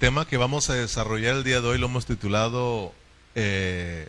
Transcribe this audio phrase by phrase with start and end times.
[0.00, 2.94] tema que vamos a desarrollar el día de hoy lo hemos titulado
[3.34, 4.08] eh,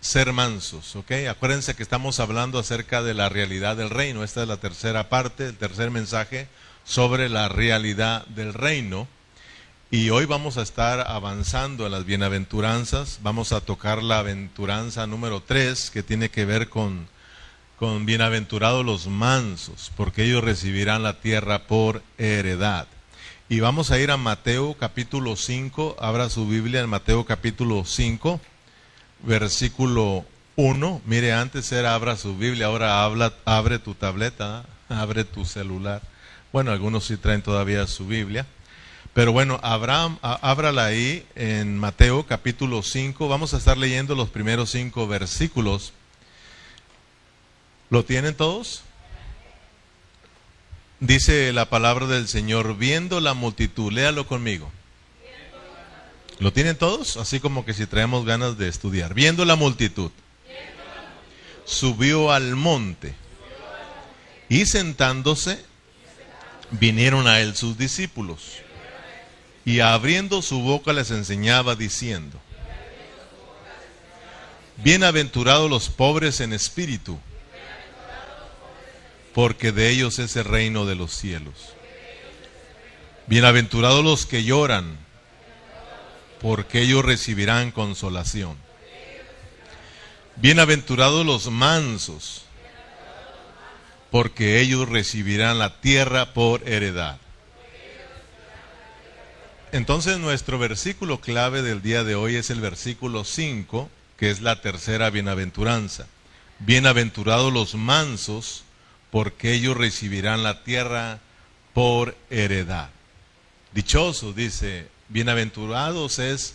[0.00, 1.12] Ser mansos, ¿ok?
[1.28, 4.24] Acuérdense que estamos hablando acerca de la realidad del reino.
[4.24, 6.48] Esta es la tercera parte, el tercer mensaje
[6.84, 9.06] sobre la realidad del reino.
[9.90, 13.20] Y hoy vamos a estar avanzando en las bienaventuranzas.
[13.22, 17.08] Vamos a tocar la aventuranza número 3 que tiene que ver con,
[17.78, 22.88] con bienaventurados los mansos, porque ellos recibirán la tierra por heredad.
[23.52, 25.96] Y vamos a ir a Mateo capítulo 5.
[26.00, 28.40] Abra su Biblia en Mateo capítulo 5,
[29.24, 30.24] versículo
[30.56, 31.02] 1.
[31.04, 36.00] Mire, antes era abra su Biblia, ahora habla, abre tu tableta, abre tu celular.
[36.50, 38.46] Bueno, algunos sí traen todavía su Biblia.
[39.12, 43.28] Pero bueno, Abraham, ábrala ahí en Mateo capítulo 5.
[43.28, 45.92] Vamos a estar leyendo los primeros cinco versículos.
[47.90, 48.82] ¿Lo tienen todos?
[51.02, 54.70] Dice la palabra del Señor, viendo la multitud, léalo conmigo.
[56.38, 57.16] ¿Lo tienen todos?
[57.16, 59.12] Así como que si traemos ganas de estudiar.
[59.12, 60.12] Viendo la multitud,
[61.64, 63.16] subió al monte
[64.48, 65.58] y sentándose,
[66.70, 68.58] vinieron a él sus discípulos
[69.64, 72.38] y abriendo su boca les enseñaba diciendo,
[74.76, 77.18] Bienaventurados los pobres en espíritu,
[79.34, 81.54] porque de ellos es el reino de los cielos.
[83.26, 84.98] Bienaventurados los que lloran,
[86.40, 88.56] porque ellos recibirán consolación.
[90.36, 92.44] Bienaventurados los mansos,
[94.10, 97.18] porque ellos recibirán la tierra por heredad.
[99.72, 104.60] Entonces nuestro versículo clave del día de hoy es el versículo 5, que es la
[104.60, 106.06] tercera bienaventuranza.
[106.58, 108.64] Bienaventurados los mansos,
[109.12, 111.20] porque ellos recibirán la tierra
[111.74, 112.88] por heredad.
[113.72, 116.54] Dichosos, dice, bienaventurados es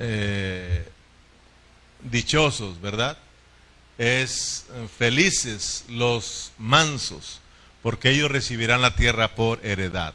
[0.00, 0.84] eh,
[2.02, 3.16] dichosos, ¿verdad?
[3.98, 7.40] Es eh, felices los mansos,
[7.84, 10.14] porque ellos recibirán la tierra por heredad.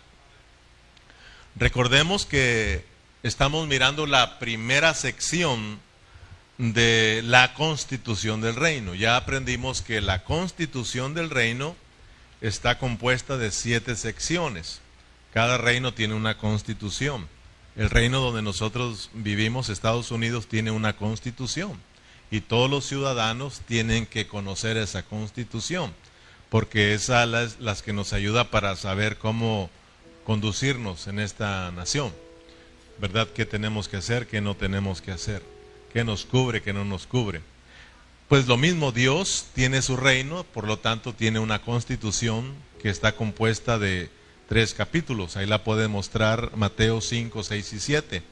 [1.56, 2.83] Recordemos que
[3.23, 5.79] estamos mirando la primera sección
[6.59, 8.93] de la constitución del reino.
[8.93, 11.75] Ya aprendimos que la constitución del reino
[12.41, 14.81] está compuesta de siete secciones.
[15.33, 17.27] Cada reino tiene una constitución.
[17.77, 21.79] El reino donde nosotros vivimos, Estados Unidos, tiene una constitución.
[22.29, 25.93] Y todos los ciudadanos tienen que conocer esa constitución,
[26.49, 29.69] porque esa es la que nos ayuda para saber cómo
[30.25, 32.13] conducirnos en esta nación.
[32.99, 33.29] ¿Verdad?
[33.33, 34.27] ¿Qué tenemos que hacer?
[34.27, 35.58] ¿Qué no tenemos que hacer?
[35.94, 36.61] ¿Qué nos cubre?
[36.61, 37.41] ¿Qué no nos cubre?
[38.27, 43.16] Pues lo mismo, Dios tiene su reino, por lo tanto tiene una constitución que está
[43.16, 44.09] compuesta de
[44.47, 45.35] tres capítulos.
[45.35, 48.23] Ahí la puede mostrar Mateo 5, 6 y 7.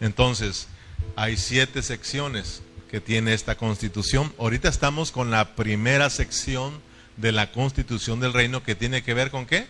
[0.00, 0.68] Entonces,
[1.16, 4.32] hay siete secciones que tiene esta constitución.
[4.38, 6.80] Ahorita estamos con la primera sección
[7.16, 9.66] de la constitución del reino que tiene que ver con qué?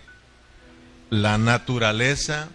[1.10, 2.48] la naturaleza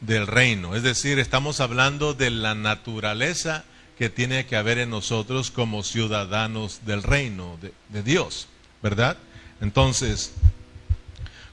[0.00, 0.74] del reino.
[0.74, 3.64] Es decir, estamos hablando de la naturaleza
[4.02, 7.56] que tiene que haber en nosotros como ciudadanos del reino
[7.88, 8.48] de, Dios,
[8.82, 9.16] ¿verdad?
[9.60, 10.32] Entonces,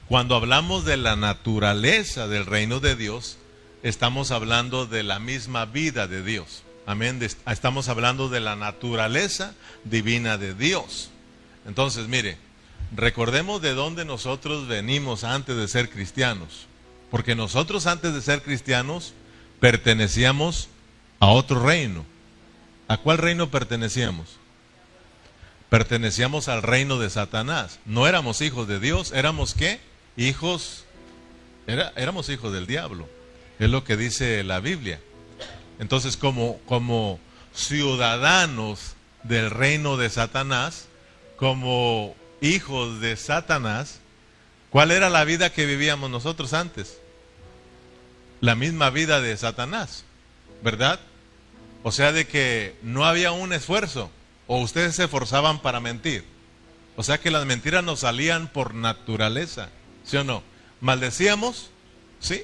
[0.08, 3.38] cuando hablamos de la naturaleza del reino de Dios,
[3.84, 6.64] estamos hablando de la misma vida de Dios.
[6.86, 7.24] Amén.
[7.46, 11.10] Estamos hablando de la naturaleza divina de Dios.
[11.68, 12.36] Entonces, mire,
[12.96, 16.66] recordemos de dónde nosotros venimos antes de ser cristianos.
[17.12, 19.14] Porque nosotros antes de ser cristianos
[19.60, 20.68] pertenecíamos
[21.20, 22.09] a otro reino.
[22.90, 24.30] ¿A cuál reino pertenecíamos?
[25.68, 27.78] Pertenecíamos al reino de Satanás.
[27.86, 29.78] No éramos hijos de Dios, éramos qué?
[30.16, 30.86] Hijos,
[31.68, 33.08] era, éramos hijos del diablo.
[33.60, 34.98] Es lo que dice la Biblia.
[35.78, 37.20] Entonces, como, como
[37.54, 40.88] ciudadanos del reino de Satanás,
[41.36, 44.00] como hijos de Satanás,
[44.70, 46.98] ¿cuál era la vida que vivíamos nosotros antes?
[48.40, 50.02] La misma vida de Satanás,
[50.64, 50.98] ¿verdad?
[51.82, 54.10] O sea, de que no había un esfuerzo,
[54.46, 56.24] o ustedes se esforzaban para mentir.
[56.96, 59.70] O sea que las mentiras nos salían por naturaleza,
[60.04, 60.42] ¿sí o no?
[60.80, 61.70] ¿Maldecíamos?
[62.18, 62.42] Sí,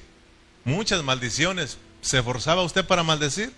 [0.65, 1.79] muchas maldiciones.
[2.01, 3.53] ¿Se esforzaba usted para maldecir?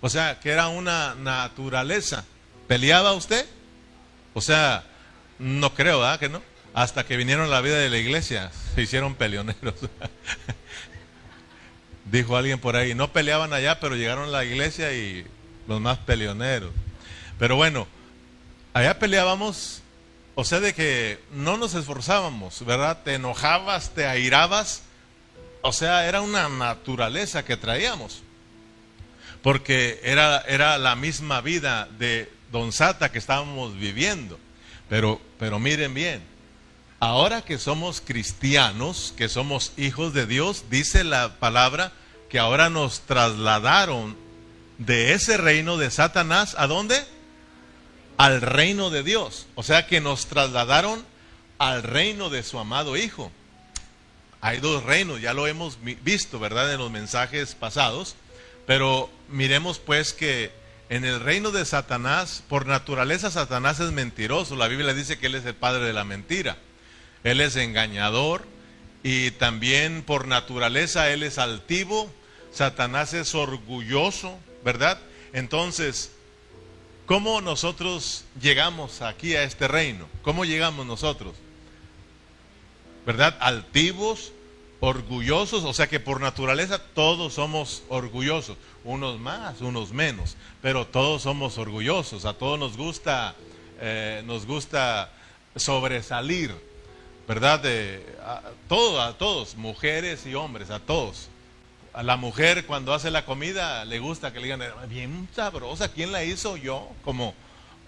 [0.00, 2.24] O sea, que era una naturaleza.
[2.68, 3.46] ¿Peleaba usted?
[4.34, 4.84] O sea,
[5.38, 6.42] no creo, ¿verdad que no?
[6.74, 9.74] Hasta que vinieron a la vida de la iglesia, se hicieron peleoneros.
[12.04, 15.26] Dijo alguien por ahí, no peleaban allá, pero llegaron a la iglesia y
[15.66, 16.70] los más peleoneros.
[17.38, 17.86] Pero bueno,
[18.74, 19.82] allá peleábamos,
[20.34, 23.02] o sea, de que no nos esforzábamos, ¿verdad?
[23.04, 24.82] Te enojabas, te airabas,
[25.62, 28.22] o sea, era una naturaleza que traíamos.
[29.42, 34.38] Porque era, era la misma vida de Don Sata que estábamos viviendo.
[34.88, 36.22] Pero, pero miren bien,
[37.04, 41.92] ahora que somos cristianos, que somos hijos de Dios, dice la palabra
[42.30, 44.16] que ahora nos trasladaron
[44.78, 47.04] de ese reino de Satanás, ¿a dónde?
[48.16, 49.46] Al reino de Dios.
[49.54, 51.04] O sea que nos trasladaron
[51.58, 53.30] al reino de su amado Hijo.
[54.40, 56.72] Hay dos reinos, ya lo hemos visto, ¿verdad?
[56.72, 58.16] En los mensajes pasados.
[58.66, 60.52] Pero miremos pues que
[60.88, 64.56] en el reino de Satanás, por naturaleza Satanás es mentiroso.
[64.56, 66.56] La Biblia dice que él es el padre de la mentira.
[67.24, 68.44] Él es engañador
[69.02, 72.10] y también por naturaleza él es altivo.
[72.52, 74.98] Satanás es orgulloso, ¿verdad?
[75.32, 76.12] Entonces,
[77.06, 80.06] ¿cómo nosotros llegamos aquí a este reino?
[80.22, 81.34] ¿Cómo llegamos nosotros?
[83.04, 83.36] ¿Verdad?
[83.40, 84.32] Altivos,
[84.80, 91.22] orgullosos, o sea que por naturaleza todos somos orgullosos, unos más, unos menos, pero todos
[91.22, 93.34] somos orgullosos, a todos nos gusta,
[93.80, 95.12] eh, nos gusta
[95.56, 96.54] sobresalir,
[97.26, 97.60] ¿verdad?
[97.60, 101.28] De, a, todo, a todos, mujeres y hombres, a todos.
[101.92, 106.10] A la mujer cuando hace la comida le gusta que le digan, bien sabrosa, ¿quién
[106.10, 106.56] la hizo?
[106.56, 107.34] Yo, como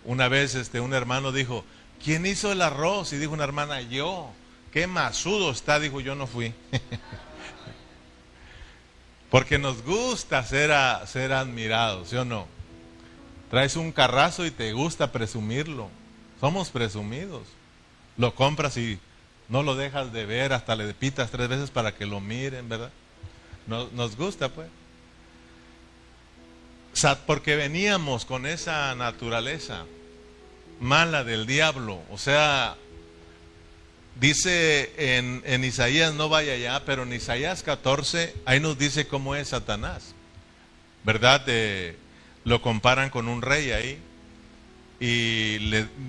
[0.05, 1.65] una vez este, un hermano dijo,
[2.03, 3.13] ¿quién hizo el arroz?
[3.13, 4.31] Y dijo una hermana, yo
[4.73, 6.55] qué masudo está, dijo, yo no fui.
[9.31, 10.71] Porque nos gusta ser,
[11.07, 12.47] ser admirados, ¿sí o no?
[13.51, 15.89] Traes un carrazo y te gusta presumirlo.
[16.41, 17.43] Somos presumidos.
[18.17, 18.99] Lo compras y
[19.49, 22.91] no lo dejas de ver, hasta le pitas tres veces para que lo miren, ¿verdad?
[23.67, 24.69] Nos, gusta, pues.
[27.27, 29.85] Porque veníamos con esa naturaleza
[30.81, 32.01] mala del diablo.
[32.11, 32.77] O sea,
[34.19, 39.49] Dice en, Isaías, no vaya allá, pero en Isaías 14, ahí nos dice cómo es
[39.49, 40.15] Satanás.
[41.05, 41.45] ¿Verdad?
[42.45, 43.99] lo comparan con un rey ahí.
[44.99, 45.59] Y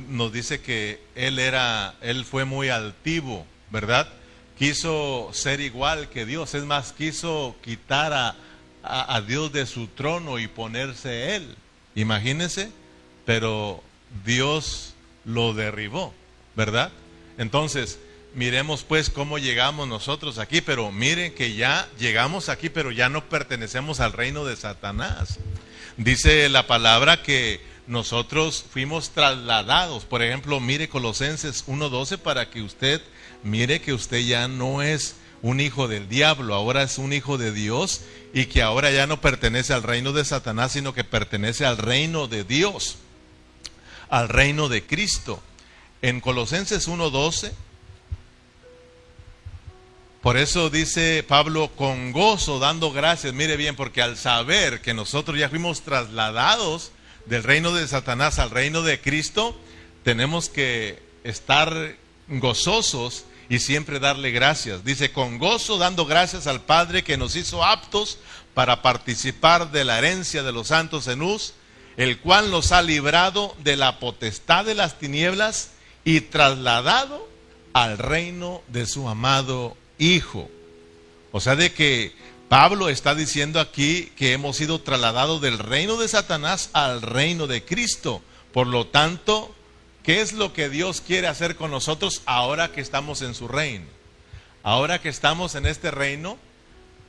[0.10, 4.08] nos dice que él era, él fue muy altivo, ¿verdad?
[4.58, 8.36] Quiso ser igual que Dios, es más, quiso quitar a,
[8.84, 11.56] a Dios de su trono y ponerse él.
[11.96, 12.72] Imagínense,
[13.26, 13.84] pero
[14.26, 14.94] Dios
[15.26, 16.14] lo derribó,
[16.56, 16.92] ¿verdad?
[17.38, 18.00] Entonces,
[18.34, 23.26] miremos pues cómo llegamos nosotros aquí, pero miren que ya llegamos aquí, pero ya no
[23.26, 25.40] pertenecemos al reino de Satanás.
[25.98, 30.06] Dice la palabra que nosotros fuimos trasladados.
[30.06, 33.02] Por ejemplo, mire Colosenses 1.12 para que usted
[33.44, 37.52] mire que usted ya no es un hijo del diablo, ahora es un hijo de
[37.52, 38.02] Dios
[38.34, 42.28] y que ahora ya no pertenece al reino de Satanás, sino que pertenece al reino
[42.28, 42.98] de Dios,
[44.10, 45.42] al reino de Cristo.
[46.02, 47.52] En Colosenses 1.12,
[50.22, 55.40] por eso dice Pablo, con gozo, dando gracias, mire bien, porque al saber que nosotros
[55.40, 56.92] ya fuimos trasladados
[57.28, 59.58] del reino de Satanás al reino de Cristo,
[60.04, 61.96] tenemos que estar
[62.28, 64.84] gozosos y siempre darle gracias.
[64.84, 68.20] Dice, con gozo dando gracias al Padre que nos hizo aptos
[68.54, 71.54] para participar de la herencia de los santos en Uz,
[71.98, 75.72] el cual nos ha librado de la potestad de las tinieblas
[76.04, 77.28] y trasladado
[77.74, 80.50] al reino de su amado Hijo.
[81.32, 82.16] O sea, de que
[82.50, 87.66] Pablo está diciendo aquí que hemos sido trasladados del reino de Satanás al reino de
[87.66, 88.22] Cristo.
[88.54, 89.54] Por lo tanto,
[90.04, 93.86] ¿qué es lo que Dios quiere hacer con nosotros ahora que estamos en su reino?
[94.64, 96.38] Ahora que estamos en este reino,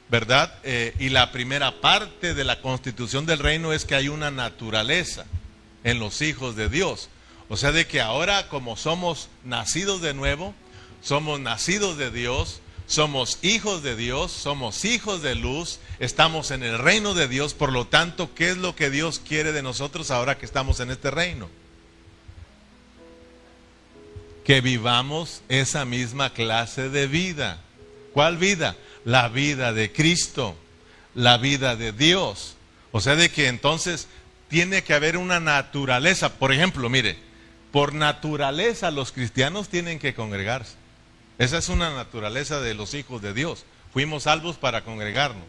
[0.09, 0.59] ¿verdad?
[0.64, 5.25] Eh, y la primera parte de la constitución del reino es que hay una naturaleza
[5.85, 7.11] en los hijos de Dios.
[7.49, 10.52] O sea, de que ahora como somos nacidos de nuevo,
[11.00, 16.78] somos nacidos de Dios, somos hijos de Dios, somos hijos de luz, estamos en el
[16.78, 20.38] reino de Dios, por lo tanto, ¿qué es lo que Dios quiere de nosotros ahora
[20.38, 21.50] que estamos en este reino?
[24.42, 27.61] Que vivamos esa misma clase de vida.
[28.14, 28.75] ¿Cuál vida?
[29.04, 30.57] La vida de Cristo,
[31.14, 32.57] la vida de Dios.
[32.90, 34.09] O sea, de que entonces
[34.49, 36.33] tiene que haber una naturaleza.
[36.38, 37.18] Por ejemplo, mire,
[37.71, 40.77] por naturaleza los cristianos tienen que congregarse.
[41.38, 43.64] Esa es una naturaleza de los hijos de Dios.
[43.92, 45.45] Fuimos salvos para congregarnos.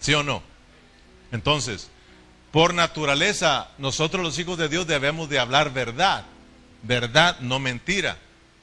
[0.00, 0.42] ¿Sí o no?
[1.32, 1.90] Entonces,
[2.52, 6.24] por naturaleza, nosotros los hijos de Dios debemos de hablar verdad.
[6.82, 8.18] Verdad, no mentira.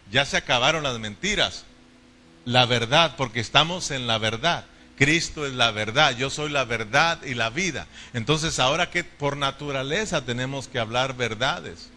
[0.10, 1.66] Ya se acabaron las mentiras.
[2.46, 4.66] La verdad, porque estamos en la verdad.
[5.02, 7.88] Cristo es la verdad, yo soy la verdad y la vida.
[8.14, 11.90] Entonces ahora que por naturaleza tenemos que hablar verdades.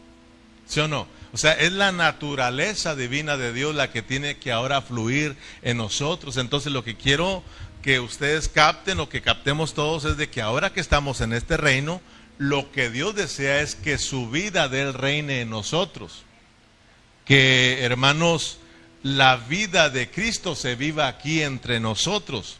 [0.67, 1.07] ¿Sí o no?
[1.35, 5.79] O sea, es la naturaleza divina de Dios la que tiene que ahora fluir en
[5.79, 6.37] nosotros.
[6.37, 7.43] Entonces lo que quiero
[7.83, 11.57] que ustedes capten o que captemos todos es de que ahora que estamos en este
[11.57, 12.01] reino,
[12.39, 16.23] lo que Dios desea es que su vida del reine en nosotros.
[17.25, 18.59] Que, hermanos,
[19.03, 22.59] la vida de Cristo se viva aquí entre nosotros.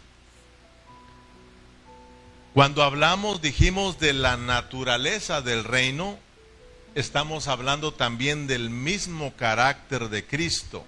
[2.55, 6.19] Cuando hablamos, dijimos, de la naturaleza del reino,
[6.95, 10.85] estamos hablando también del mismo carácter de Cristo.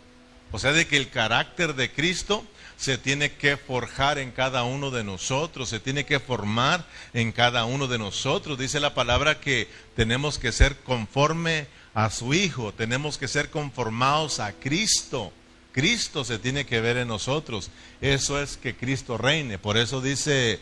[0.52, 2.44] O sea, de que el carácter de Cristo
[2.76, 7.64] se tiene que forjar en cada uno de nosotros, se tiene que formar en cada
[7.64, 8.58] uno de nosotros.
[8.58, 14.40] Dice la palabra que tenemos que ser conforme a su Hijo, tenemos que ser conformados
[14.40, 15.32] a Cristo.
[15.72, 17.70] Cristo se tiene que ver en nosotros.
[18.00, 19.58] Eso es que Cristo reine.
[19.58, 20.60] Por eso dice,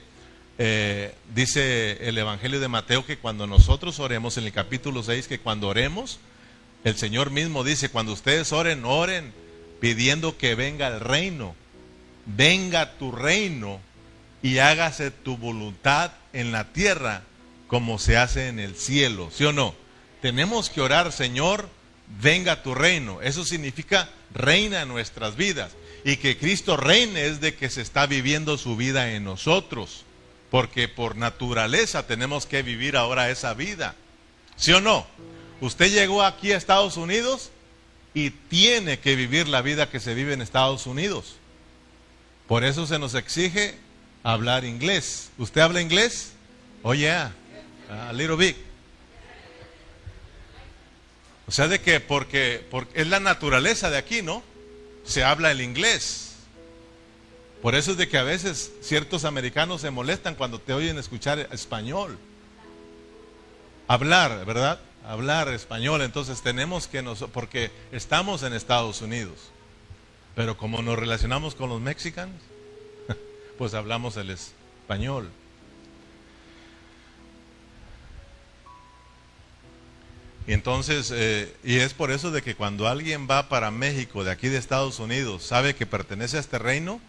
[0.58, 5.40] eh, dice el Evangelio de Mateo que cuando nosotros oremos en el capítulo 6, que
[5.40, 6.18] cuando oremos,
[6.84, 9.32] el Señor mismo dice, cuando ustedes oren, oren
[9.80, 11.54] pidiendo que venga el reino
[12.26, 13.80] venga tu reino
[14.42, 17.22] y hágase tu voluntad en la tierra
[17.66, 19.74] como se hace en el cielo, ¿sí o no?
[20.20, 21.68] Tenemos que orar, Señor,
[22.22, 23.20] venga tu reino.
[23.22, 25.72] Eso significa reina en nuestras vidas.
[26.04, 30.04] Y que Cristo reine es de que se está viviendo su vida en nosotros.
[30.54, 33.96] Porque por naturaleza tenemos que vivir ahora esa vida.
[34.54, 35.04] ¿Sí o no?
[35.60, 37.50] Usted llegó aquí a Estados Unidos
[38.14, 41.38] y tiene que vivir la vida que se vive en Estados Unidos.
[42.46, 43.74] Por eso se nos exige
[44.22, 45.30] hablar inglés.
[45.38, 46.34] ¿Usted habla inglés?
[46.84, 47.34] Oh, yeah.
[47.90, 48.56] A little bit.
[51.48, 54.44] O sea, de que porque, porque es la naturaleza de aquí, ¿no?
[55.04, 56.23] Se habla el inglés.
[57.64, 61.48] Por eso es de que a veces ciertos americanos se molestan cuando te oyen escuchar
[61.50, 62.18] español.
[63.88, 64.80] Hablar, ¿verdad?
[65.02, 66.02] Hablar español.
[66.02, 69.48] Entonces tenemos que nos, porque estamos en Estados Unidos.
[70.34, 72.36] Pero como nos relacionamos con los mexicanos,
[73.56, 75.30] pues hablamos el español.
[80.46, 84.32] Y entonces, eh, y es por eso de que cuando alguien va para México, de
[84.32, 87.00] aquí de Estados Unidos, sabe que pertenece a este reino,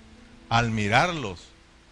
[0.55, 1.41] al mirarlos,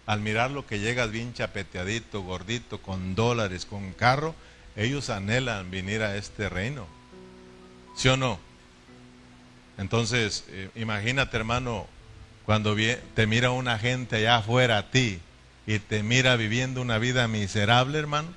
[0.06, 4.36] al mirarlo que llegas bien chapeteadito, gordito, con dólares, con carro,
[4.78, 6.88] ellos anhelan venir a este reino.
[7.94, 8.40] ¿Sí o no?
[9.78, 11.88] Entonces, eh, imagínate hermano,
[12.46, 12.74] cuando
[13.14, 15.20] te mira una gente allá afuera a ti
[15.68, 18.30] y te mira viviendo una vida miserable, hermano,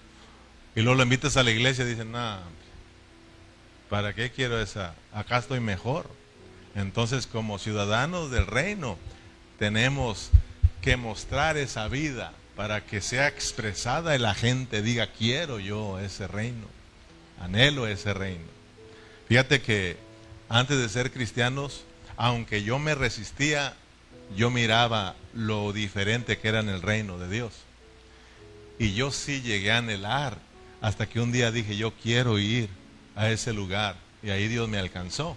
[0.74, 2.38] y luego lo invitas a la iglesia y dicen, no,
[3.88, 4.96] ¿para qué quiero esa?
[5.12, 6.10] Acá estoy mejor.
[6.74, 8.98] Entonces, como ciudadanos del reino,
[9.58, 10.30] tenemos
[10.82, 16.26] que mostrar esa vida para que sea expresada y la gente diga, quiero yo ese
[16.26, 16.66] reino,
[17.40, 18.46] anhelo ese reino.
[19.28, 19.96] Fíjate que
[20.48, 21.84] antes de ser cristianos,
[22.16, 23.74] aunque yo me resistía,
[24.36, 27.52] yo miraba lo diferente que era en el reino de Dios.
[28.78, 30.38] Y yo sí llegué a anhelar
[30.80, 32.68] hasta que un día dije, yo quiero ir
[33.14, 33.96] a ese lugar.
[34.22, 35.36] Y ahí Dios me alcanzó.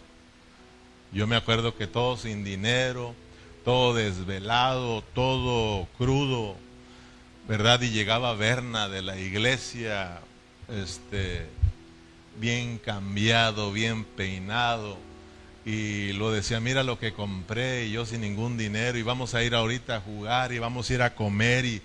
[1.11, 3.15] Yo me acuerdo que todo sin dinero,
[3.63, 6.55] todo desvelado, todo crudo,
[7.47, 7.81] ¿verdad?
[7.81, 10.19] Y llegaba Berna de la iglesia,
[10.67, 11.45] este,
[12.39, 14.97] bien cambiado, bien peinado.
[15.65, 19.43] Y lo decía, mira lo que compré y yo sin ningún dinero y vamos a
[19.43, 21.81] ir ahorita a jugar y vamos a ir a comer y,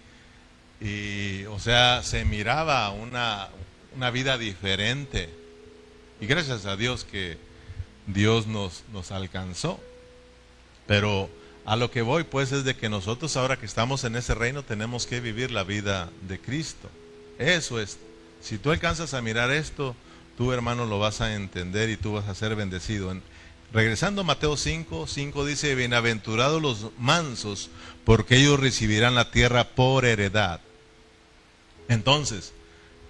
[0.81, 3.49] y o sea, se miraba una,
[3.97, 5.28] una vida diferente.
[6.21, 7.37] Y gracias a Dios que
[8.07, 9.81] Dios nos, nos alcanzó.
[10.87, 11.28] Pero
[11.64, 14.62] a lo que voy pues es de que nosotros ahora que estamos en ese reino
[14.62, 16.88] tenemos que vivir la vida de Cristo.
[17.38, 17.99] Eso es.
[18.42, 19.97] Si tú alcanzas a mirar esto,
[20.37, 23.14] tú hermano lo vas a entender y tú vas a ser bendecido.
[23.73, 27.71] regresando a Mateo 5, 5 dice, bienaventurados los mansos,
[28.04, 30.61] porque ellos recibirán la tierra por heredad.
[31.88, 32.52] Entonces,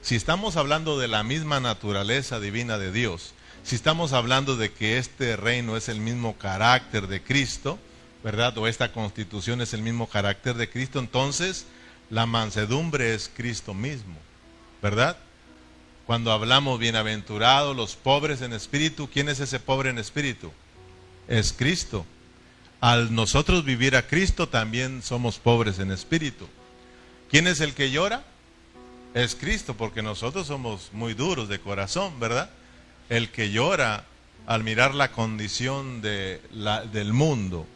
[0.01, 3.35] si estamos hablando de la misma naturaleza divina de Dios,
[3.65, 7.79] si estamos hablando de que este reino es el mismo carácter de Cristo,
[8.25, 8.57] ¿verdad?
[8.57, 11.67] O esta constitución es el mismo carácter de Cristo, entonces
[12.09, 14.17] la mansedumbre es Cristo mismo,
[14.83, 15.19] ¿verdad?
[16.07, 20.53] Cuando hablamos bienaventurados los pobres en espíritu, ¿quién es ese pobre en espíritu?
[21.29, 22.07] Es Cristo.
[22.81, 26.49] Al nosotros vivir a Cristo también somos pobres en espíritu.
[27.31, 28.25] ¿Quién es el que llora?
[29.15, 32.51] Es Cristo, porque nosotros somos muy duros de corazón, ¿verdad?
[33.09, 34.05] El que llora
[34.47, 37.67] al mirar la condición del mundo,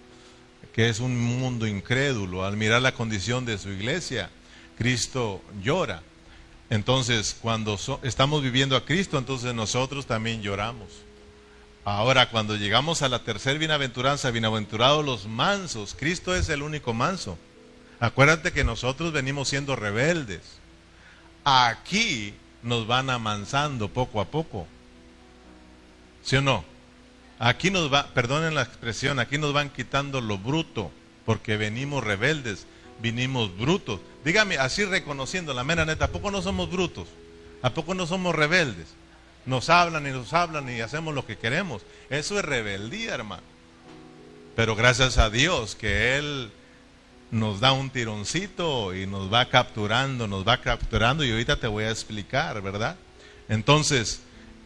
[0.78, 4.30] que es un mundo incrédulo, al mirar la condición de su iglesia,
[4.76, 6.02] Cristo llora.
[6.70, 10.86] Entonces, cuando estamos viviendo a Cristo, entonces nosotros también lloramos.
[11.84, 17.36] Ahora, cuando llegamos a la tercera bienaventuranza, bienaventurados los mansos, Cristo es el único manso.
[17.98, 20.42] Acuérdate que nosotros venimos siendo rebeldes.
[21.42, 24.68] Aquí nos van amansando poco a poco.
[26.22, 26.77] ¿Sí o no?
[27.38, 30.90] Aquí nos va, perdonen la expresión, aquí nos van quitando lo bruto,
[31.24, 32.66] porque venimos rebeldes,
[33.00, 34.00] vinimos brutos.
[34.24, 37.06] Dígame, así reconociendo la mera neta, ¿a poco no somos brutos?
[37.62, 38.88] ¿A poco no somos rebeldes?
[39.46, 41.82] Nos hablan y nos hablan y hacemos lo que queremos.
[42.10, 43.42] Eso es rebeldía, hermano.
[44.56, 46.50] Pero gracias a Dios que Él
[47.30, 51.84] nos da un tironcito y nos va capturando, nos va capturando y ahorita te voy
[51.84, 52.96] a explicar, ¿verdad?
[53.48, 54.20] Entonces,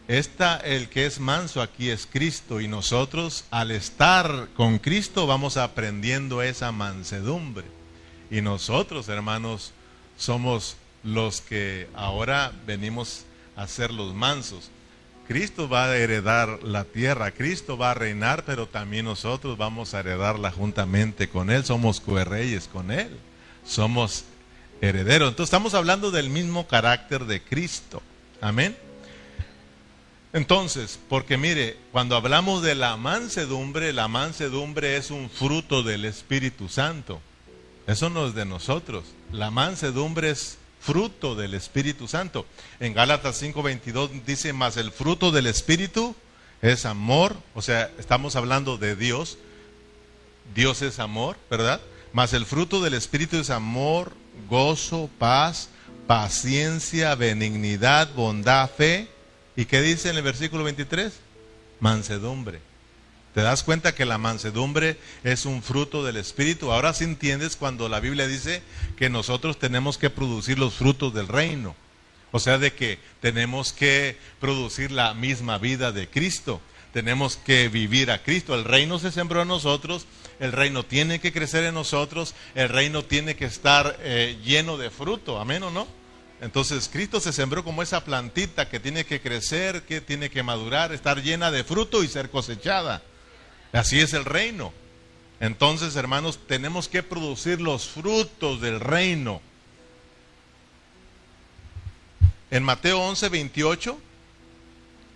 [0.07, 5.55] esta, el que es manso aquí es Cristo y nosotros al estar con Cristo vamos
[5.55, 7.65] aprendiendo esa mansedumbre.
[8.29, 9.71] Y nosotros, hermanos,
[10.17, 14.69] somos los que ahora venimos a ser los mansos.
[15.27, 20.01] Cristo va a heredar la tierra, Cristo va a reinar, pero también nosotros vamos a
[20.01, 23.17] heredarla juntamente con Él, somos coherreyes con Él,
[23.65, 24.25] somos
[24.81, 25.29] herederos.
[25.29, 28.01] Entonces estamos hablando del mismo carácter de Cristo.
[28.41, 28.75] Amén.
[30.33, 36.69] Entonces, porque mire, cuando hablamos de la mansedumbre, la mansedumbre es un fruto del Espíritu
[36.69, 37.21] Santo.
[37.85, 39.03] Eso no es de nosotros.
[39.31, 42.47] La mansedumbre es fruto del Espíritu Santo.
[42.79, 46.15] En Gálatas 5:22 dice, más el fruto del Espíritu
[46.63, 49.37] es amor, o sea, estamos hablando de Dios.
[50.55, 51.79] Dios es amor, ¿verdad?
[52.11, 54.13] Más el fruto del Espíritu es amor,
[54.49, 55.69] gozo, paz,
[56.07, 59.12] paciencia, benignidad, bondad, fe.
[59.55, 61.13] ¿Y qué dice en el versículo 23?
[61.79, 62.59] Mansedumbre.
[63.33, 66.71] ¿Te das cuenta que la mansedumbre es un fruto del Espíritu?
[66.71, 68.61] Ahora sí entiendes cuando la Biblia dice
[68.95, 71.75] que nosotros tenemos que producir los frutos del reino.
[72.31, 76.61] O sea, de que tenemos que producir la misma vida de Cristo.
[76.91, 78.53] Tenemos que vivir a Cristo.
[78.55, 80.05] El reino se sembró en nosotros.
[80.39, 82.35] El reino tiene que crecer en nosotros.
[82.53, 85.39] El reino tiene que estar eh, lleno de fruto.
[85.39, 85.87] Amén o no?
[86.43, 90.91] Entonces Cristo se sembró como esa plantita que tiene que crecer, que tiene que madurar,
[90.91, 93.01] estar llena de fruto y ser cosechada.
[93.71, 94.73] Así es el reino.
[95.39, 99.41] Entonces, hermanos, tenemos que producir los frutos del reino.
[102.51, 103.97] En Mateo 11, 28,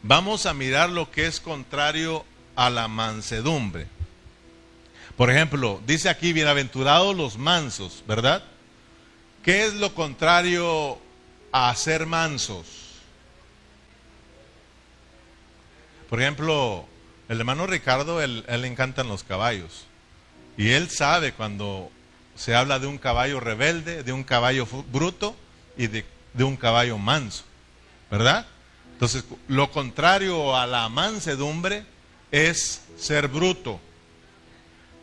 [0.04, 2.24] vamos a mirar lo que es contrario
[2.56, 3.88] a la mansedumbre.
[5.18, 8.46] Por ejemplo, dice aquí, bienaventurados los mansos, ¿verdad?
[9.44, 11.02] ¿Qué es lo contrario
[11.58, 12.66] a ser mansos?
[16.10, 16.86] Por ejemplo,
[17.28, 19.86] el hermano Ricardo, él, le encantan los caballos.
[20.56, 21.92] Y él sabe cuando
[22.36, 25.36] se habla de un caballo rebelde, de un caballo bruto
[25.76, 27.44] y de, de un caballo manso.
[28.10, 28.48] ¿Verdad?
[28.94, 31.84] Entonces, lo contrario a la mansedumbre
[32.32, 33.80] es ser bruto,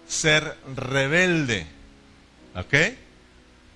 [0.09, 1.67] ser rebelde.
[2.55, 2.75] ¿Ok?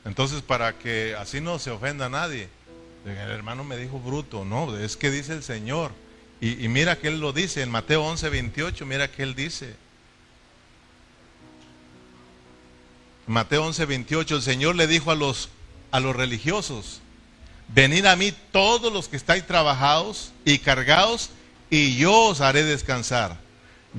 [0.05, 2.49] Entonces, para que así no se ofenda a nadie,
[3.11, 5.93] el hermano me dijo bruto, no, es que dice el Señor
[6.41, 9.75] y, mira que él lo dice en Mateo 11, 28, mira que él dice.
[13.27, 15.49] Mateo 11, 28, el Señor le dijo a los,
[15.91, 17.01] a los religiosos,
[17.69, 21.31] venid a mí todos los que estáis trabajados y cargados,
[21.71, 23.37] y yo os haré descansar.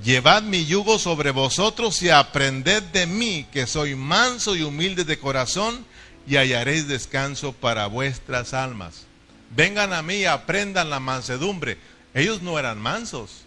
[0.04, 5.20] Llevad mi yugo sobre vosotros y aprended de mí, que soy manso y humilde de
[5.20, 5.86] corazón,
[6.30, 9.06] y hallaréis descanso para vuestras almas.
[9.50, 11.78] Vengan a mí y aprendan la mansedumbre
[12.14, 13.44] ellos no eran mansos.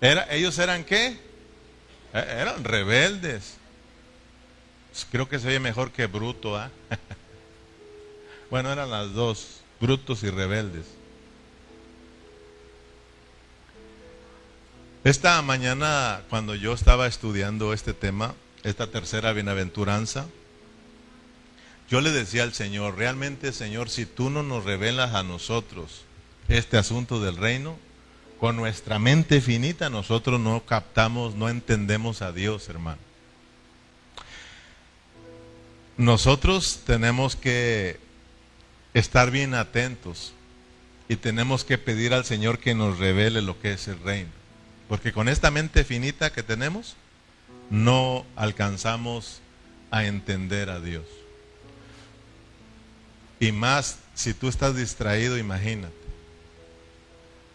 [0.00, 1.18] Era, ellos eran qué?
[2.12, 3.56] E, eran rebeldes.
[4.90, 6.56] Pues creo que se oye mejor que bruto.
[6.56, 6.70] ¿ah?
[8.50, 10.86] bueno, eran las dos, brutos y rebeldes.
[15.02, 20.26] Esta mañana, cuando yo estaba estudiando este tema, esta tercera bienaventuranza,
[21.88, 26.02] yo le decía al Señor, realmente Señor, si tú no nos revelas a nosotros
[26.48, 27.78] este asunto del reino,
[28.40, 32.98] con nuestra mente finita nosotros no captamos, no entendemos a Dios, hermano.
[35.96, 38.00] Nosotros tenemos que
[38.94, 40.32] estar bien atentos
[41.08, 44.30] y tenemos que pedir al Señor que nos revele lo que es el reino.
[44.88, 46.96] Porque con esta mente finita que tenemos,
[47.70, 49.40] no alcanzamos
[49.90, 51.04] a entender a Dios.
[53.44, 55.92] Y más si tú estás distraído, imagínate.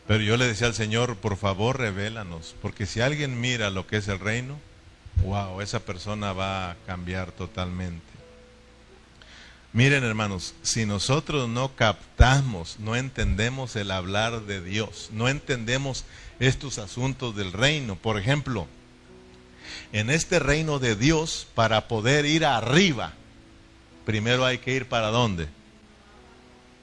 [0.06, 3.98] Pero yo le decía al Señor, por favor, revélanos, porque si alguien mira lo que
[3.98, 4.60] es el reino,
[5.24, 8.06] wow, esa persona va a cambiar totalmente.
[9.74, 16.06] Miren hermanos, si nosotros no captamos, no entendemos el hablar de Dios, no entendemos
[16.40, 18.68] estos asuntos del reino, por ejemplo,
[19.92, 23.14] en este reino de Dios, para poder ir arriba,
[24.06, 25.50] primero hay que ir para dónde.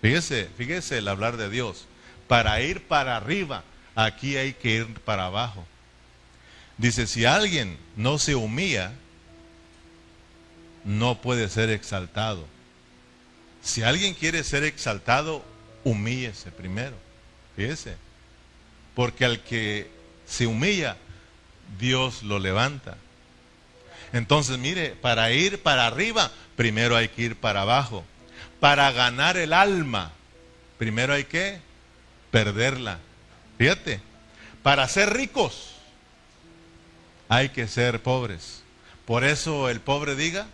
[0.06, 1.86] Fíjese, fíjese el hablar de Dios.
[2.28, 3.64] Para ir para arriba,
[3.96, 5.66] aquí hay que ir para abajo.
[6.78, 8.92] Dice, si alguien no se humilla,
[10.84, 12.46] no puede ser exaltado.
[13.62, 15.44] Si alguien quiere ser exaltado,
[15.82, 16.94] humíllese primero.
[17.56, 17.96] Fíjese.
[18.94, 19.90] Porque al que
[20.24, 20.98] se humilla,
[21.80, 22.96] Dios lo levanta.
[24.12, 28.04] Entonces, mire, para ir para arriba, primero hay que ir para abajo.
[28.60, 30.12] Para ganar el alma,
[30.78, 31.60] primero hay que
[32.30, 32.98] perderla.
[33.58, 34.00] Fíjate,
[34.62, 35.72] para ser ricos,
[37.28, 38.62] hay que ser pobres.
[39.04, 40.46] Por eso el pobre diga,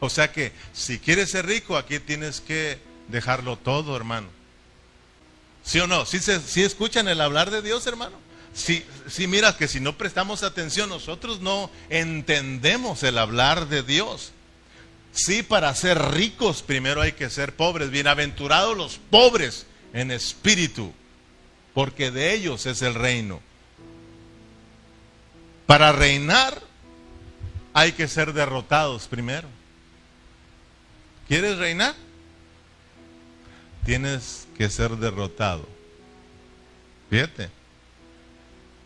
[0.00, 4.28] o sea que si quieres ser rico, aquí tienes que dejarlo todo, hermano.
[5.64, 6.06] ¿Sí o no?
[6.06, 8.16] ¿Sí, se, escuchan el hablar de Dios, hermano?
[8.54, 14.32] Si, sí, mira que si no prestamos atención, nosotros no entendemos el hablar de Dios.
[15.12, 17.90] Sí, para ser ricos primero hay que ser pobres.
[17.90, 20.92] Bienaventurados los pobres en espíritu,
[21.74, 23.40] porque de ellos es el reino.
[25.66, 26.62] Para reinar
[27.74, 29.48] hay que ser derrotados primero.
[31.28, 31.94] ¿Quieres reinar?
[33.84, 35.68] Tienes que ser derrotado.
[37.10, 37.50] Fíjate.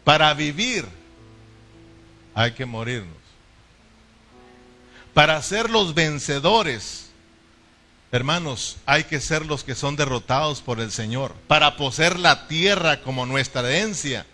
[0.04, 0.84] Para vivir
[2.34, 3.21] hay que morirnos.
[5.14, 7.10] Para ser los vencedores,
[8.12, 11.34] hermanos, hay que ser los que son derrotados por el Señor.
[11.48, 14.26] Para poseer la tierra como nuestra herencia,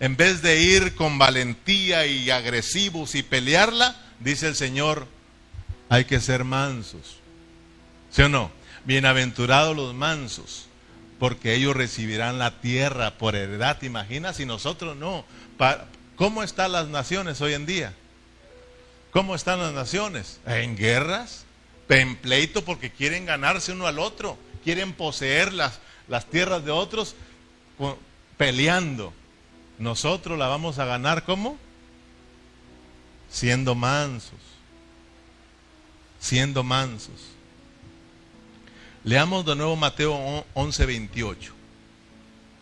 [0.00, 5.06] en vez de ir con valentía y agresivos y pelearla, dice el Señor,
[5.90, 7.18] hay que ser mansos.
[8.10, 8.50] ¿Sí o no?
[8.84, 10.66] Bienaventurados los mansos,
[11.18, 13.78] porque ellos recibirán la tierra por heredad.
[13.78, 14.40] ¿Te imaginas?
[14.40, 15.26] Y nosotros no.
[16.16, 17.94] ¿Cómo están las naciones hoy en día?
[19.12, 20.40] ¿Cómo están las naciones?
[20.46, 21.44] En guerras,
[21.88, 27.14] en pleito porque quieren ganarse uno al otro, quieren poseer las, las tierras de otros
[28.38, 29.12] peleando.
[29.78, 31.58] Nosotros la vamos a ganar ¿cómo?
[33.30, 34.40] Siendo mansos.
[36.18, 37.32] Siendo mansos.
[39.04, 41.52] Leamos de nuevo Mateo 11, 28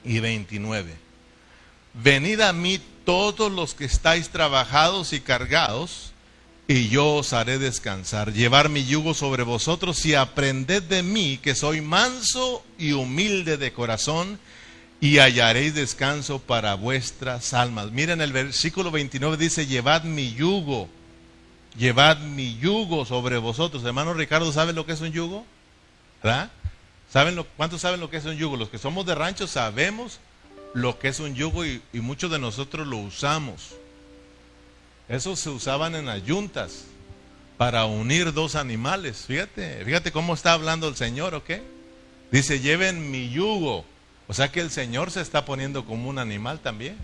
[0.04, 0.96] y 29.
[1.92, 6.09] Venid a mí todos los que estáis trabajados y cargados,
[6.70, 8.32] y yo os haré descansar.
[8.32, 13.72] Llevar mi yugo sobre vosotros y aprended de mí, que soy manso y humilde de
[13.72, 14.38] corazón,
[15.00, 17.90] y hallaréis descanso para vuestras almas.
[17.90, 20.88] Miren el versículo 29 dice, llevad mi yugo,
[21.76, 23.82] llevad mi yugo sobre vosotros.
[23.82, 25.44] Hermano Ricardo, ¿sabe lo que es un yugo?
[26.22, 26.52] ¿Verdad?
[27.12, 28.56] ¿Saben lo, ¿Cuántos saben lo que es un yugo?
[28.56, 30.20] Los que somos de rancho sabemos
[30.72, 33.74] lo que es un yugo y, muchos de nosotros lo usamos.
[35.10, 36.84] Esos se usaban en las yuntas
[37.58, 39.24] para unir dos animales.
[39.26, 41.50] Fíjate, fíjate cómo está hablando el Señor, ¿ok?
[42.30, 43.84] Dice, lleven mi yugo.
[44.28, 46.96] O sea que el Señor se está poniendo como un animal también.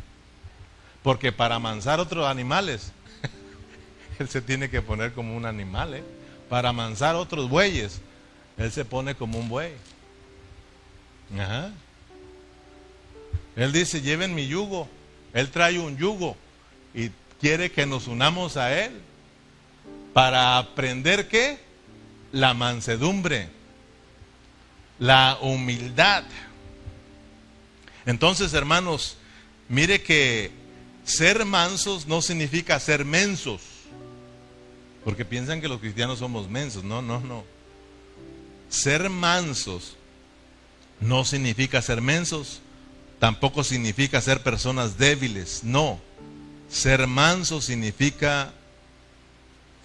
[1.02, 2.92] Porque para amansar otros animales,
[4.20, 6.04] Él se tiene que poner como un animal, ¿eh?
[6.48, 8.00] Para amansar otros bueyes,
[8.56, 9.72] él se pone como un buey.
[11.34, 11.72] Ajá.
[13.56, 14.88] Él dice, lleven mi yugo.
[15.34, 16.36] Él trae un yugo
[16.94, 19.00] y quiere que nos unamos a Él
[20.12, 21.58] para aprender qué?
[22.32, 23.48] La mansedumbre,
[24.98, 26.24] la humildad.
[28.04, 29.16] Entonces, hermanos,
[29.68, 30.50] mire que
[31.04, 33.62] ser mansos no significa ser mensos,
[35.04, 36.82] porque piensan que los cristianos somos mensos.
[36.82, 37.44] No, no, no.
[38.68, 39.96] Ser mansos
[41.00, 42.60] no significa ser mensos,
[43.18, 46.00] tampoco significa ser personas débiles, no.
[46.68, 48.52] Ser manso significa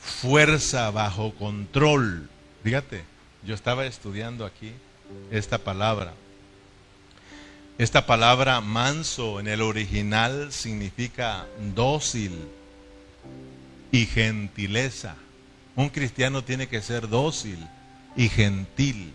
[0.01, 2.29] fuerza bajo control.
[2.63, 3.03] Fíjate,
[3.43, 4.73] yo estaba estudiando aquí
[5.31, 6.13] esta palabra.
[7.77, 12.31] Esta palabra manso en el original significa dócil
[13.91, 15.15] y gentileza.
[15.75, 17.57] Un cristiano tiene que ser dócil
[18.15, 19.13] y gentil.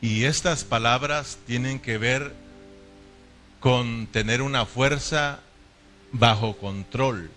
[0.00, 2.34] Y estas palabras tienen que ver
[3.60, 5.40] con tener una fuerza
[6.12, 7.30] bajo control.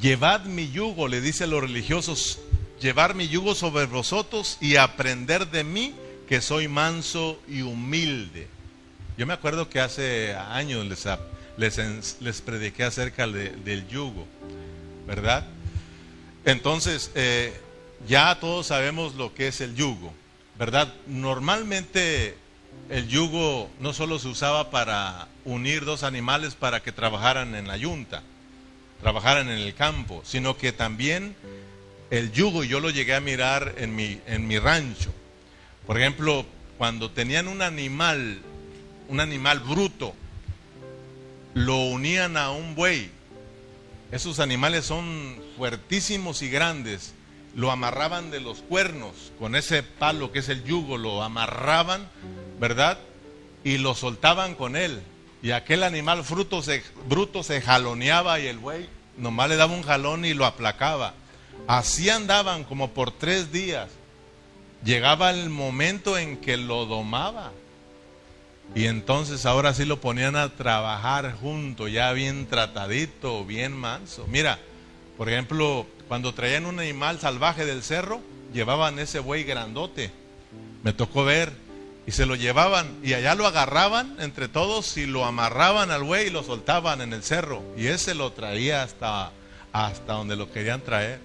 [0.00, 2.38] Llevad mi yugo, le dice a los religiosos,
[2.80, 5.94] llevar mi yugo sobre vosotros y aprender de mí
[6.28, 8.48] que soy manso y humilde.
[9.16, 11.06] Yo me acuerdo que hace años les,
[11.56, 14.26] les, les prediqué acerca del yugo,
[15.06, 15.46] ¿verdad?
[16.44, 17.58] Entonces, eh,
[18.06, 20.12] ya todos sabemos lo que es el yugo,
[20.58, 20.92] ¿verdad?
[21.06, 22.36] Normalmente
[22.88, 27.76] el yugo no solo se usaba para unir dos animales para que trabajaran en la
[27.76, 28.22] yunta,
[29.00, 31.34] trabajaran en el campo, sino que también
[32.10, 35.12] el yugo yo lo llegué a mirar en mi, en mi rancho.
[35.86, 36.46] Por ejemplo,
[36.78, 38.38] cuando tenían un animal,
[39.08, 40.14] un animal bruto,
[41.54, 43.10] lo unían a un buey.
[44.12, 47.14] Esos animales son fuertísimos y grandes.
[47.56, 52.08] Lo amarraban de los cuernos con ese palo que es el yugo, lo amarraban,
[52.60, 52.98] ¿verdad?
[53.64, 55.02] Y lo soltaban con él.
[55.42, 59.82] Y aquel animal fruto se, bruto se jaloneaba y el buey nomás le daba un
[59.82, 61.14] jalón y lo aplacaba.
[61.66, 63.88] Así andaban como por tres días.
[64.84, 67.52] Llegaba el momento en que lo domaba.
[68.74, 74.26] Y entonces ahora sí lo ponían a trabajar junto, ya bien tratadito, bien manso.
[74.28, 74.58] Mira,
[75.16, 78.20] por ejemplo, cuando traían un animal salvaje del cerro,
[78.52, 80.10] llevaban ese buey grandote.
[80.82, 81.52] Me tocó ver.
[82.06, 86.28] Y se lo llevaban y allá lo agarraban entre todos y lo amarraban al buey
[86.28, 87.64] y lo soltaban en el cerro.
[87.76, 89.32] Y ese lo traía hasta,
[89.72, 91.18] hasta donde lo querían traer.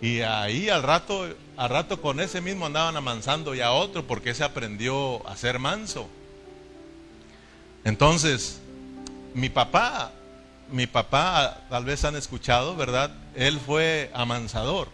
[0.00, 4.44] Y ahí al rato, al rato con ese mismo andaban amansando ya otro porque se
[4.44, 6.08] aprendió a ser manso.
[7.82, 8.60] Entonces,
[9.34, 10.12] mi papá,
[10.70, 13.10] mi papá, tal vez han escuchado, ¿verdad?
[13.34, 14.88] Él fue amansador.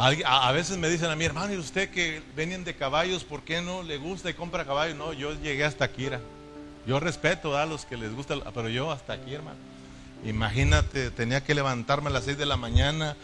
[0.00, 3.60] A, veces me dicen a mi hermano, ¿y usted que venían de caballos, por qué
[3.60, 4.96] no le gusta y compra caballos?
[4.96, 6.08] No, yo llegué hasta aquí.
[6.86, 9.58] Yo respeto a los que les gusta, pero yo hasta aquí, hermano.
[10.24, 13.16] Imagínate, tenía que levantarme a las 6 de la mañana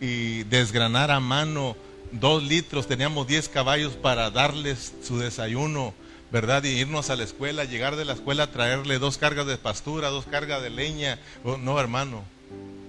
[0.00, 1.76] y desgranar a mano
[2.12, 5.94] dos litros, teníamos 10 caballos para darles su desayuno,
[6.30, 6.64] ¿verdad?
[6.64, 10.26] Y irnos a la escuela, llegar de la escuela, traerle dos cargas de pastura, dos
[10.26, 11.18] cargas de leña.
[11.44, 12.24] Oh, no, hermano.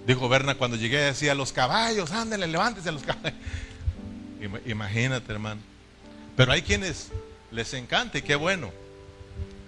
[0.06, 3.39] Dijo Berna cuando llegué, decía, los caballos, ándenle, levántese los caballos.
[4.65, 5.62] Imagínate, hermano.
[6.36, 7.10] Pero hay quienes
[7.51, 8.71] les encanta y qué bueno.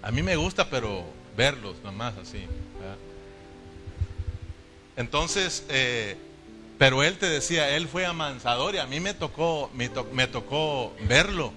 [0.02, 1.04] A mí me gusta, pero
[1.36, 2.44] verlos nomás así.
[4.96, 6.16] Entonces, eh,
[6.78, 9.88] pero él te decía, él fue amansador y a mí me tocó, me,
[10.26, 11.52] tocó verlo.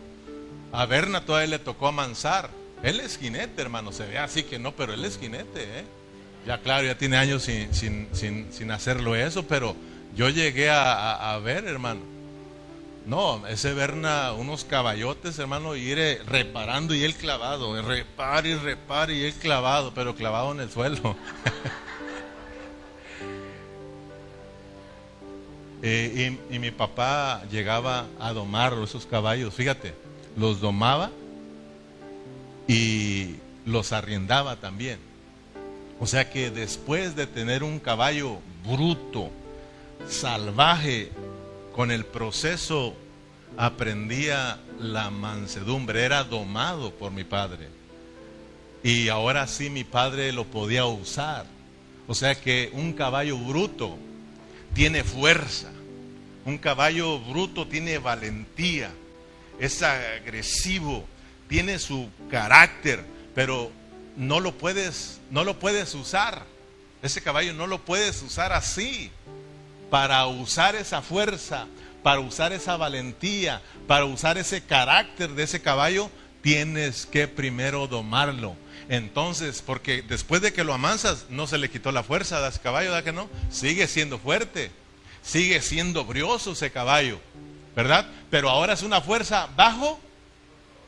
[0.71, 2.49] A Berna todavía le tocó amansar.
[2.83, 5.85] Él es jinete, hermano, se ve así que no, pero él es jinete, ¿eh?
[6.45, 9.75] Ya claro, ya tiene años sin, sin, sin, hacerlo eso, pero
[10.15, 11.99] yo llegué a, ver, hermano.
[13.05, 19.11] No, ese Berna, unos caballotes, hermano, y ir reparando y él clavado, repar y repar
[19.11, 21.15] y él clavado, pero clavado en el suelo.
[25.83, 29.93] Eh, y, mi papá llegaba a domar esos caballos, fíjate,
[30.37, 31.11] los domaba
[32.67, 34.99] y los arriendaba también.
[35.99, 39.31] O sea que después de tener un caballo bruto,
[40.07, 41.11] salvaje,
[41.75, 42.95] con el proceso
[43.57, 47.67] aprendía la mansedumbre, era domado por mi padre.
[48.83, 51.45] Y ahora sí mi padre lo podía usar.
[52.07, 53.97] O sea que un caballo bruto
[54.73, 55.69] tiene fuerza.
[56.45, 58.91] Un caballo bruto tiene valentía,
[59.59, 61.05] es agresivo,
[61.47, 63.71] tiene su carácter, pero
[64.15, 66.43] no lo puedes, no lo puedes usar.
[67.01, 69.11] Ese caballo no lo puedes usar así.
[69.89, 71.67] Para usar esa fuerza,
[72.03, 76.09] para usar esa valentía, para usar ese carácter de ese caballo,
[76.41, 78.55] tienes que primero domarlo.
[78.89, 82.59] Entonces, porque después de que lo amansas, no se le quitó la fuerza a ese
[82.59, 83.29] caballo, ¿da que no?
[83.49, 84.71] Sigue siendo fuerte,
[85.21, 87.19] sigue siendo brioso ese caballo,
[87.77, 88.07] ¿verdad?
[88.31, 89.99] Pero ahora es una fuerza bajo,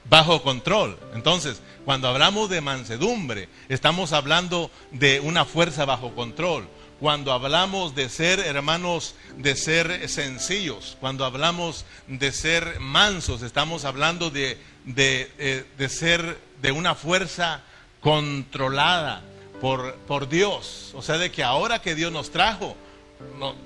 [0.09, 0.97] bajo control.
[1.13, 6.67] Entonces, cuando hablamos de mansedumbre, estamos hablando de una fuerza bajo control.
[6.99, 14.31] Cuando hablamos de ser, hermanos, de ser sencillos, cuando hablamos de ser mansos, estamos hablando
[14.31, 17.61] de, de, eh, de ser de una fuerza
[18.01, 19.21] controlada
[19.61, 20.91] por, por Dios.
[20.95, 22.75] O sea, de que ahora que Dios nos trajo,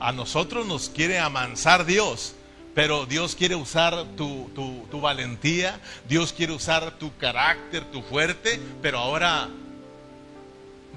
[0.01, 2.35] a nosotros nos quiere amansar Dios.
[2.73, 4.49] Pero Dios quiere usar tu,
[4.89, 9.49] tu, valentía, Dios quiere usar tu carácter, tu fuerte, pero ahora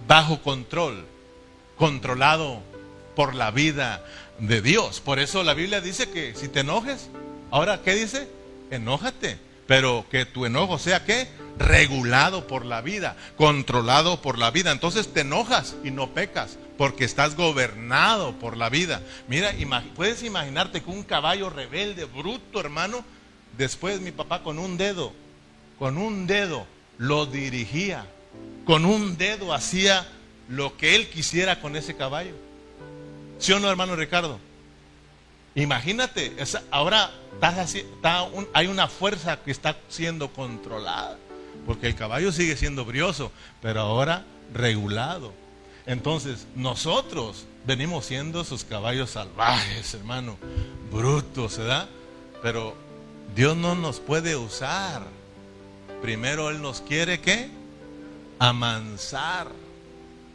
[0.07, 1.05] bajo control,
[1.77, 2.63] controlado
[3.15, 4.05] por la vida
[4.39, 5.01] de Dios.
[5.01, 7.11] Por eso la Biblia dice que si te enojes,
[7.51, 8.29] ahora ¿qué dice?
[8.71, 11.29] Enójate, pero que tu enojo sea qué?
[11.59, 14.73] regulado por la vida, controlado por la vida.
[14.73, 19.03] Entonces te enojas y no pecas porque estás gobernado por la vida.
[19.29, 19.55] Mira,
[19.95, 23.05] puedes imaginarte que un caballo rebelde, bruto, hermano,
[23.57, 25.13] después mi papá con un dedo,
[25.79, 26.67] con un dedo
[26.99, 28.07] lo dirigía,
[28.65, 30.07] con un dedo hacía
[30.49, 32.35] lo que él quisiera con ese caballo.
[33.39, 34.39] ¿Sí o no, hermano Ricardo?
[35.55, 36.37] Imagínate,
[36.71, 37.11] ahora
[38.53, 41.19] hay una fuerza que está siendo controlada,
[41.65, 45.33] porque el caballo sigue siendo brioso, pero ahora regulado.
[45.87, 50.37] Entonces, nosotros venimos siendo esos caballos salvajes, hermano,
[50.91, 51.89] brutos, ¿verdad?
[52.43, 52.75] Pero
[53.35, 55.03] Dios no nos puede usar.
[56.03, 57.49] Primero Él nos quiere que
[58.39, 59.49] amansar.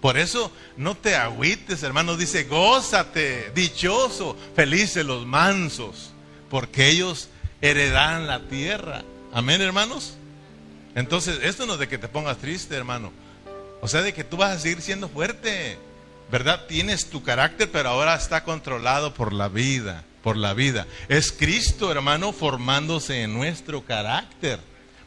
[0.01, 2.17] Por eso no te agüites, hermano.
[2.17, 6.11] Dice, gózate, dichoso, felices los mansos,
[6.49, 7.29] porque ellos
[7.61, 9.03] heredarán la tierra.
[9.31, 10.15] Amén, hermanos.
[10.95, 13.11] Entonces, esto no es de que te pongas triste, hermano.
[13.81, 15.77] O sea, de que tú vas a seguir siendo fuerte.
[16.31, 16.65] ¿Verdad?
[16.65, 20.87] Tienes tu carácter, pero ahora está controlado por la vida, por la vida.
[21.09, 24.59] Es Cristo, hermano, formándose en nuestro carácter.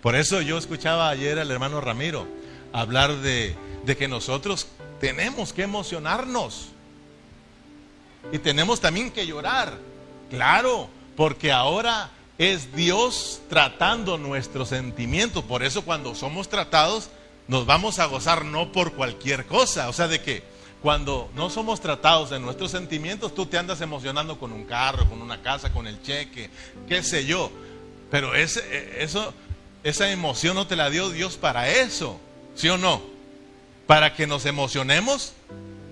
[0.03, 2.29] Por eso yo escuchaba ayer al hermano Ramiro
[2.75, 3.57] hablar de,
[3.87, 4.67] de que nosotros
[5.01, 6.69] tenemos que emocionarnos.
[8.31, 9.79] Y tenemos también que llorar.
[10.29, 15.43] Claro, porque ahora es Dios tratando nuestros sentimientos.
[15.45, 17.09] Por eso cuando somos tratados
[17.49, 19.89] nos vamos a gozar no por cualquier cosa.
[19.89, 20.43] O sea, de que
[20.83, 25.23] cuando no somos tratados en nuestros sentimientos, tú te andas emocionando con un carro, con
[25.23, 26.51] una casa, con el cheque,
[26.89, 27.51] qué sé yo.
[28.11, 29.33] Pero ese, eso,
[29.83, 32.19] esa emoción no te la dio Dios para eso,
[32.55, 33.15] ¿sí o no?
[33.87, 35.33] para que nos emocionemos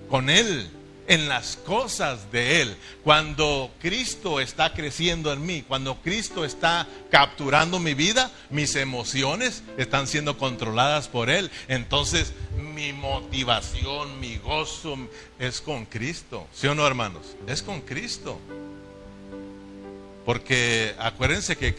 [0.09, 0.69] con Él,
[1.07, 2.77] en las cosas de Él.
[3.03, 10.07] Cuando Cristo está creciendo en mí, cuando Cristo está capturando mi vida, mis emociones están
[10.07, 11.51] siendo controladas por Él.
[11.67, 12.33] Entonces
[12.73, 14.97] mi motivación, mi gozo
[15.39, 16.47] es con Cristo.
[16.53, 17.35] ¿Sí o no, hermanos?
[17.47, 18.39] Es con Cristo.
[20.25, 21.73] Porque acuérdense que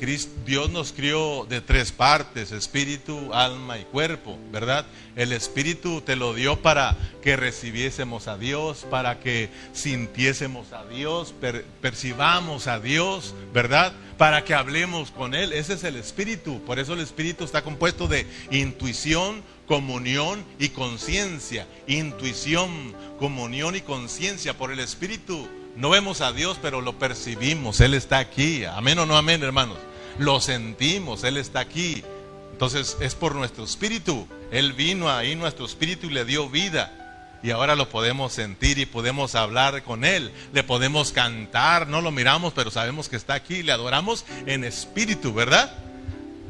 [0.44, 4.85] Dios nos crió de tres partes, espíritu, alma y cuerpo, ¿verdad?
[5.16, 11.35] El espíritu te lo dio para que recibiésemos a Dios, para que sintiésemos a Dios,
[11.80, 13.94] percibamos a Dios, ¿verdad?
[14.18, 15.54] Para que hablemos con Él.
[15.54, 16.61] Ese es el espíritu.
[16.64, 21.66] Por eso el espíritu está compuesto de intuición, comunión y conciencia.
[21.87, 27.81] Intuición, comunión y conciencia por el espíritu no vemos a Dios, pero lo percibimos.
[27.81, 28.65] Él está aquí.
[28.65, 29.77] Amén o no amén, hermanos.
[30.19, 31.25] Lo sentimos.
[31.25, 32.05] Él está aquí.
[32.53, 34.29] Entonces es por nuestro espíritu.
[34.53, 37.41] Él vino ahí, nuestro espíritu, y le dio vida.
[37.43, 40.31] Y ahora lo podemos sentir y podemos hablar con Él.
[40.53, 41.89] Le podemos cantar.
[41.89, 43.65] No lo miramos, pero sabemos que está aquí.
[43.65, 45.75] Le adoramos en espíritu, ¿verdad?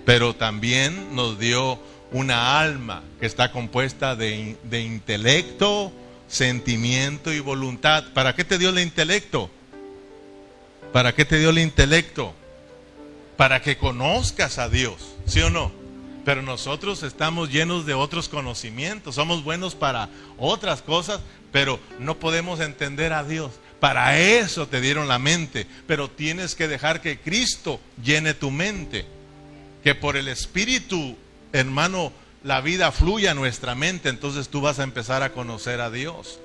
[0.04, 1.80] Pero también nos dio
[2.12, 5.90] una alma que está compuesta de, de intelecto,
[6.28, 8.04] sentimiento y voluntad.
[8.12, 9.50] ¿Para qué te dio el intelecto?
[10.92, 12.34] ¿Para qué te dio el intelecto?
[13.36, 15.72] Para que conozcas a Dios, ¿sí o no?
[16.24, 20.08] Pero nosotros estamos llenos de otros conocimientos, somos buenos para
[20.38, 21.20] otras cosas,
[21.52, 23.52] pero no podemos entender a Dios.
[23.80, 29.04] Para eso te dieron la mente, pero tienes que dejar que Cristo llene tu mente,
[29.82, 31.16] que por el Espíritu,
[31.52, 32.12] hermano,
[32.44, 36.38] la vida fluye a nuestra mente, entonces tú vas a empezar a conocer a Dios.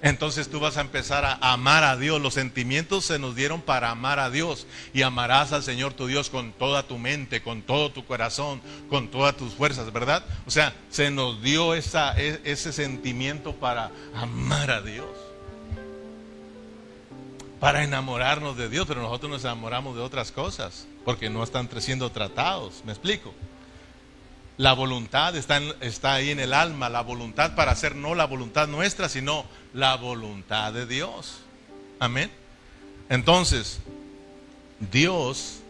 [0.00, 2.20] Entonces tú vas a empezar a amar a Dios.
[2.20, 4.66] Los sentimientos se nos dieron para amar a Dios.
[4.92, 9.08] Y amarás al Señor tu Dios con toda tu mente, con todo tu corazón, con
[9.08, 10.24] todas tus fuerzas, ¿verdad?
[10.46, 11.78] O sea, se nos dio e,
[12.44, 15.08] ese sentimiento para amar a Dios.
[17.58, 22.12] Para enamorarnos de Dios, pero nosotros nos enamoramos de otras cosas, porque no están siendo
[22.12, 22.82] tratados.
[22.84, 23.34] ¿Me explico?
[24.58, 28.66] La voluntad está, está ahí en el alma, la voluntad para hacer no la voluntad
[28.66, 31.38] nuestra, sino la voluntad de Dios.
[32.00, 32.28] Amén.
[33.08, 33.78] Entonces,
[34.90, 35.60] Dios,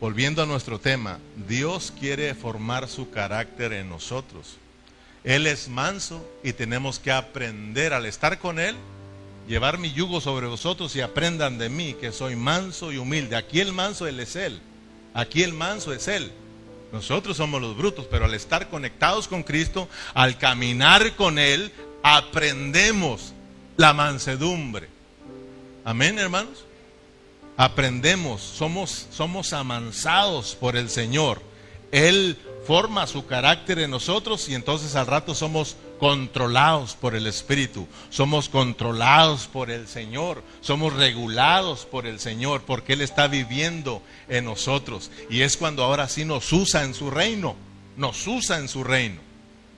[0.00, 4.56] volviendo a nuestro tema, Dios quiere formar su carácter en nosotros.
[5.22, 8.74] Él es manso y tenemos que aprender al estar con Él,
[9.46, 13.36] llevar mi yugo sobre vosotros y aprendan de mí que soy manso y humilde.
[13.36, 14.60] Aquí el manso Él es Él.
[15.14, 16.32] Aquí el manso es Él.
[16.92, 23.32] Nosotros somos los brutos, pero al estar conectados con Cristo, al caminar con Él, aprendemos
[23.78, 24.88] la mansedumbre.
[25.84, 26.64] Amén, hermanos.
[27.56, 31.40] Aprendemos, somos, somos amansados por el Señor.
[31.90, 37.86] Él forma su carácter en nosotros y entonces al rato somos controlados por el Espíritu,
[38.10, 44.46] somos controlados por el Señor, somos regulados por el Señor, porque Él está viviendo en
[44.46, 45.12] nosotros.
[45.30, 47.54] Y es cuando ahora sí nos usa en su reino,
[47.96, 49.20] nos usa en su reino.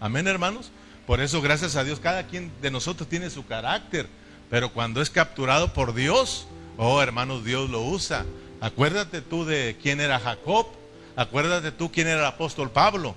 [0.00, 0.70] Amén, hermanos.
[1.06, 4.08] Por eso, gracias a Dios, cada quien de nosotros tiene su carácter,
[4.48, 6.46] pero cuando es capturado por Dios,
[6.78, 8.24] oh hermanos, Dios lo usa.
[8.62, 10.68] Acuérdate tú de quién era Jacob,
[11.16, 13.14] acuérdate tú quién era el apóstol Pablo.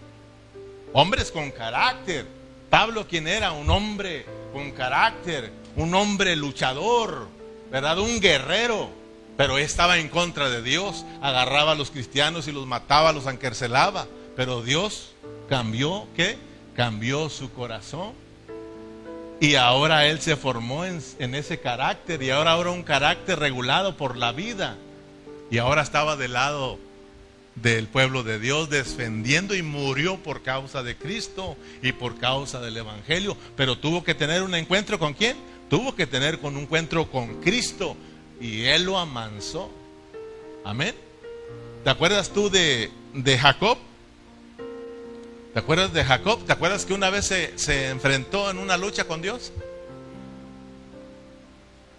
[0.91, 2.36] Hombres con carácter,
[2.69, 7.27] Pablo, quien era un hombre con carácter, un hombre luchador,
[7.71, 7.99] ¿verdad?
[7.99, 8.89] Un guerrero,
[9.37, 14.07] pero estaba en contra de Dios, agarraba a los cristianos y los mataba, los encarcelaba,
[14.35, 15.13] pero Dios
[15.47, 16.37] cambió, ¿qué?
[16.75, 18.13] Cambió su corazón.
[19.39, 23.95] Y ahora él se formó en, en, ese carácter y ahora ahora un carácter regulado
[23.95, 24.77] por la vida.
[25.51, 26.79] Y ahora estaba del lado
[27.61, 32.77] del pueblo de Dios defendiendo y murió por causa de Cristo y por causa del
[32.77, 33.35] Evangelio.
[33.55, 35.37] Pero tuvo que tener un encuentro con quién?
[35.69, 37.97] Tuvo que tener un encuentro con Cristo
[38.39, 39.71] y él lo amansó.
[40.63, 40.95] Amén.
[41.83, 43.77] ¿Te acuerdas tú de, de Jacob?
[45.53, 46.45] ¿Te acuerdas de Jacob?
[46.45, 49.51] ¿Te acuerdas que una vez se, se enfrentó en una lucha con Dios?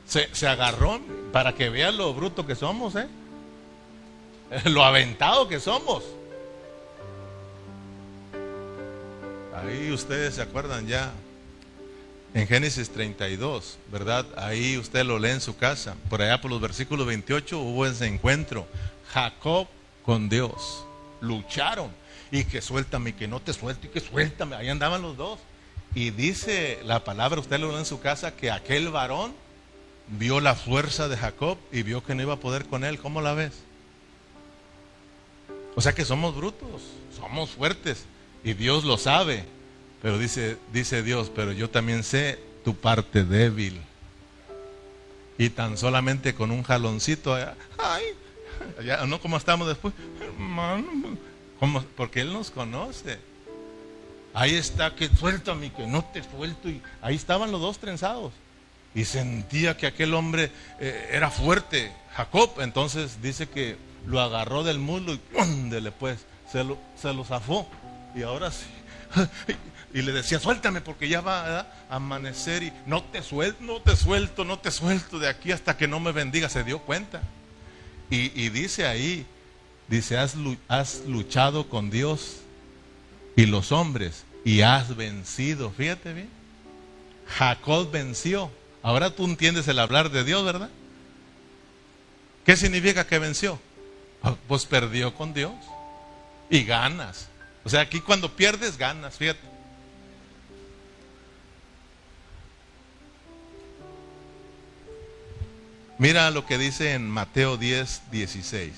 [0.07, 1.01] Se, se, agarró
[1.33, 3.09] para que vean lo bruto que somos, ¿eh?
[4.65, 6.05] Lo aventado que somos.
[9.55, 11.13] Ahí ustedes se acuerdan ya.
[12.35, 14.27] En Génesis 32, ¿verdad?
[14.37, 15.97] Ahí usted lo lee en su casa.
[16.11, 18.67] Por allá por los versículos 28 hubo ese encuentro.
[19.13, 19.67] Jacob
[20.05, 20.85] con Dios.
[21.21, 21.91] Lucharon.
[22.31, 24.57] Y que suéltame, y que no te suelto, y que suéltame.
[24.57, 25.39] Ahí andaban los dos.
[25.95, 29.33] Y dice la palabra, usted lo lee en su casa, que aquel varón
[30.09, 32.99] vio la fuerza de Jacob y vio que no iba a poder con él.
[32.99, 33.53] ¿Cómo la ves?
[35.75, 36.83] O sea que somos brutos,
[37.17, 38.05] somos fuertes
[38.43, 39.45] y Dios lo sabe.
[40.03, 43.81] Pero dice, dice Dios, pero yo también sé tu parte débil.
[45.37, 48.05] Y tan solamente con un jaloncito, ay,
[48.85, 51.17] ya, no como estamos después, hermano,
[51.97, 53.19] porque Él nos conoce.
[54.35, 56.69] Ahí está, que suéltame, que no te suelto.
[56.69, 58.33] Y ahí estaban los dos trenzados.
[58.95, 60.51] Y sentía que aquel hombre
[60.81, 62.61] eh, era fuerte, Jacob.
[62.61, 66.19] Entonces dice que lo agarró del muslo y ¡púndele pues!
[66.51, 67.69] Se lo, se lo zafó.
[68.15, 68.67] Y ahora sí.
[69.95, 73.97] Y le decía, suéltame porque ya va a amanecer y no te suelto, no te
[73.97, 76.51] suelto, no te suelto de aquí hasta que no me bendiga.
[76.51, 77.23] Se dio cuenta.
[78.11, 79.27] Y, y dice ahí,
[79.89, 80.35] dice, has,
[80.69, 82.41] has luchado con Dios
[83.35, 85.71] y los hombres y has vencido.
[85.71, 86.29] Fíjate bien.
[87.27, 88.51] Jacob venció.
[88.83, 90.71] Ahora tú entiendes el hablar de Dios, ¿verdad?
[92.45, 93.59] ¿Qué significa que venció?
[94.23, 95.55] Ah, pues perdió con Dios.
[96.51, 97.29] Y ganas.
[97.65, 99.59] O sea, aquí cuando pierdes, ganas, fíjate.
[105.99, 108.73] Mira lo que dice en Mateo 10, 16.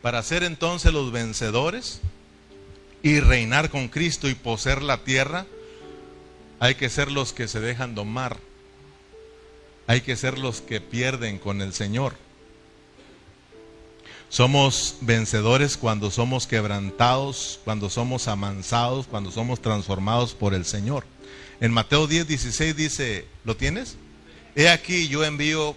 [0.00, 2.00] Para ser entonces los vencedores
[3.02, 5.44] y reinar con Cristo y poseer la tierra,
[6.58, 8.38] hay que ser los que se dejan domar.
[9.86, 12.14] Hay que ser los que pierden con el Señor.
[14.30, 21.04] Somos vencedores cuando somos quebrantados, cuando somos amansados, cuando somos transformados por el Señor.
[21.60, 23.96] En Mateo 10, 16 dice, ¿lo tienes?
[24.54, 25.74] He aquí yo envío,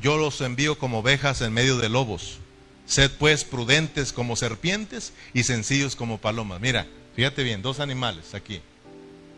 [0.00, 2.38] yo los envío como ovejas en medio de lobos.
[2.86, 6.58] Sed pues prudentes como serpientes y sencillos como palomas.
[6.58, 8.62] Mira, fíjate bien, dos animales aquí,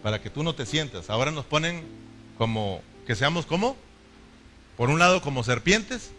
[0.04, 1.10] para que tú no te sientas.
[1.10, 1.82] Ahora nos ponen
[2.38, 3.76] como, que seamos como,
[4.76, 6.12] por un lado como serpientes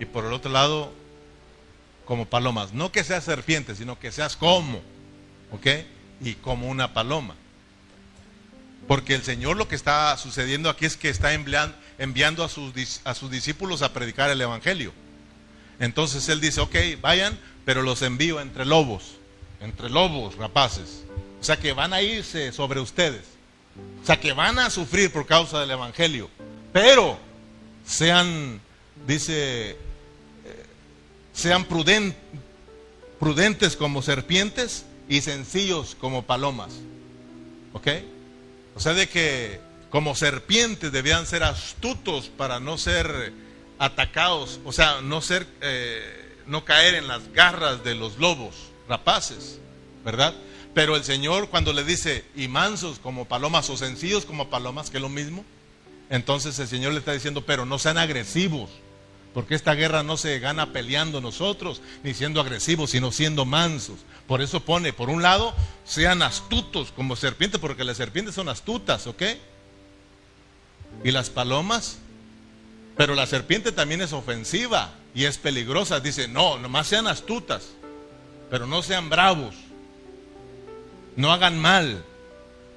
[0.00, 0.98] y por el otro lado
[2.10, 2.72] como palomas.
[2.72, 4.80] No que seas serpiente, sino que seas como,
[5.52, 5.66] ¿ok?
[6.20, 7.36] Y como una paloma.
[8.88, 13.14] Porque el Señor lo que está sucediendo aquí es que está enviando a sus, a
[13.14, 14.92] sus discípulos a predicar el Evangelio.
[15.78, 19.12] Entonces Él dice, ok, vayan, pero los envío entre lobos,
[19.60, 21.04] entre lobos rapaces.
[21.40, 23.22] O sea que van a irse sobre ustedes.
[24.02, 26.28] O sea que van a sufrir por causa del Evangelio.
[26.72, 27.20] Pero
[27.86, 28.60] sean,
[29.06, 29.78] dice
[31.40, 31.64] sean
[33.18, 36.72] prudentes como serpientes y sencillos como palomas.
[37.72, 37.88] ¿Ok?
[38.76, 39.60] O sea, de que
[39.90, 43.32] como serpientes debían ser astutos para no ser
[43.78, 48.54] atacados, o sea, no ser, eh, no caer en las garras de los lobos
[48.88, 49.58] rapaces,
[50.04, 50.34] ¿verdad?
[50.74, 54.98] Pero el Señor cuando le dice, y mansos como palomas o sencillos como palomas, que
[54.98, 55.44] es lo mismo,
[56.08, 58.70] entonces el Señor le está diciendo, pero no sean agresivos,
[59.32, 64.00] porque esta guerra no se gana peleando nosotros, ni siendo agresivos, sino siendo mansos.
[64.26, 65.54] Por eso pone, por un lado,
[65.84, 69.22] sean astutos como serpientes, porque las serpientes son astutas, ¿ok?
[71.04, 71.98] Y las palomas,
[72.96, 76.00] pero la serpiente también es ofensiva y es peligrosa.
[76.00, 77.68] Dice, no, nomás sean astutas,
[78.50, 79.54] pero no sean bravos.
[81.14, 82.04] No hagan mal.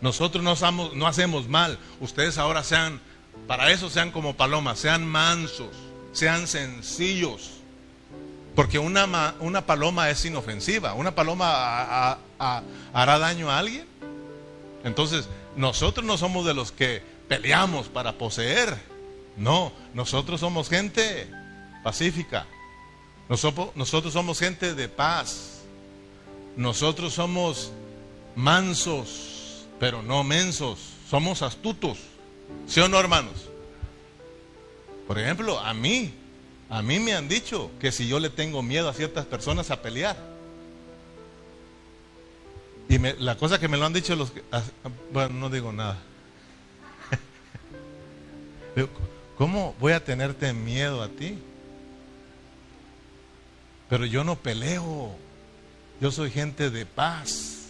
[0.01, 1.80] Nosotros no, no hacemos mal.
[1.99, 3.01] Ustedes ahora sean,
[3.47, 5.72] para eso sean como palomas, sean mansos
[6.14, 7.49] sean sencillos.
[8.55, 10.93] Porque una, una paloma es inofensiva.
[10.93, 12.20] ¿Una paloma
[12.93, 13.86] hará daño a alguien?
[14.84, 18.78] Entonces, nosotros no somos de los que peleamos para poseer.
[19.38, 21.28] No, nosotros somos gente
[21.84, 22.45] pacífica.
[23.28, 25.61] Nosotros, nosotros somos gente de paz.
[26.55, 27.72] Nosotros somos
[28.36, 30.80] mansos, pero no mensos.
[31.09, 31.97] Somos astutos.
[32.68, 33.49] ¿Sí o no, hermanos?
[35.08, 36.14] Por ejemplo, a mí,
[36.70, 39.82] a mí me han dicho que si yo le tengo miedo a ciertas personas a
[39.82, 40.16] pelear.
[42.89, 44.32] Y la cosa que me lo han dicho los.
[44.51, 44.62] Ah,
[45.12, 45.97] bueno, no digo nada.
[49.38, 51.38] ¿Cómo voy a tenerte miedo a ti?
[53.89, 55.16] Pero yo no peleo.
[56.01, 57.68] Yo soy gente de paz.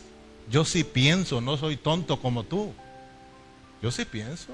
[0.50, 2.74] Yo sí pienso, no soy tonto como tú.
[3.82, 4.54] Yo sí pienso.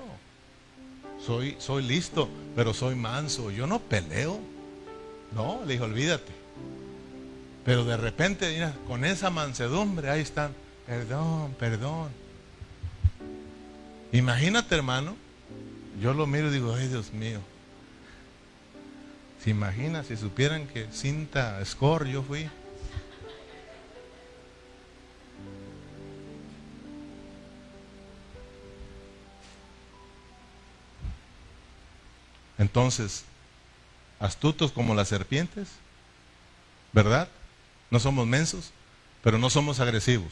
[1.25, 3.51] Soy, soy listo, pero soy manso.
[3.51, 4.39] Yo no peleo.
[5.33, 6.31] No, le dijo, olvídate.
[7.65, 10.53] Pero de repente, con esa mansedumbre, ahí están.
[10.87, 12.09] Perdón, perdón.
[14.11, 15.15] Imagínate, hermano.
[16.01, 17.39] Yo lo miro y digo, ay Dios mío.
[19.43, 22.49] ¿Se imagina si supieran que cinta score yo fui?
[32.59, 33.23] Entonces,
[34.19, 35.69] astutos como las serpientes,
[36.93, 37.27] ¿verdad?
[37.89, 38.71] No somos mensos,
[39.23, 40.31] pero no somos agresivos.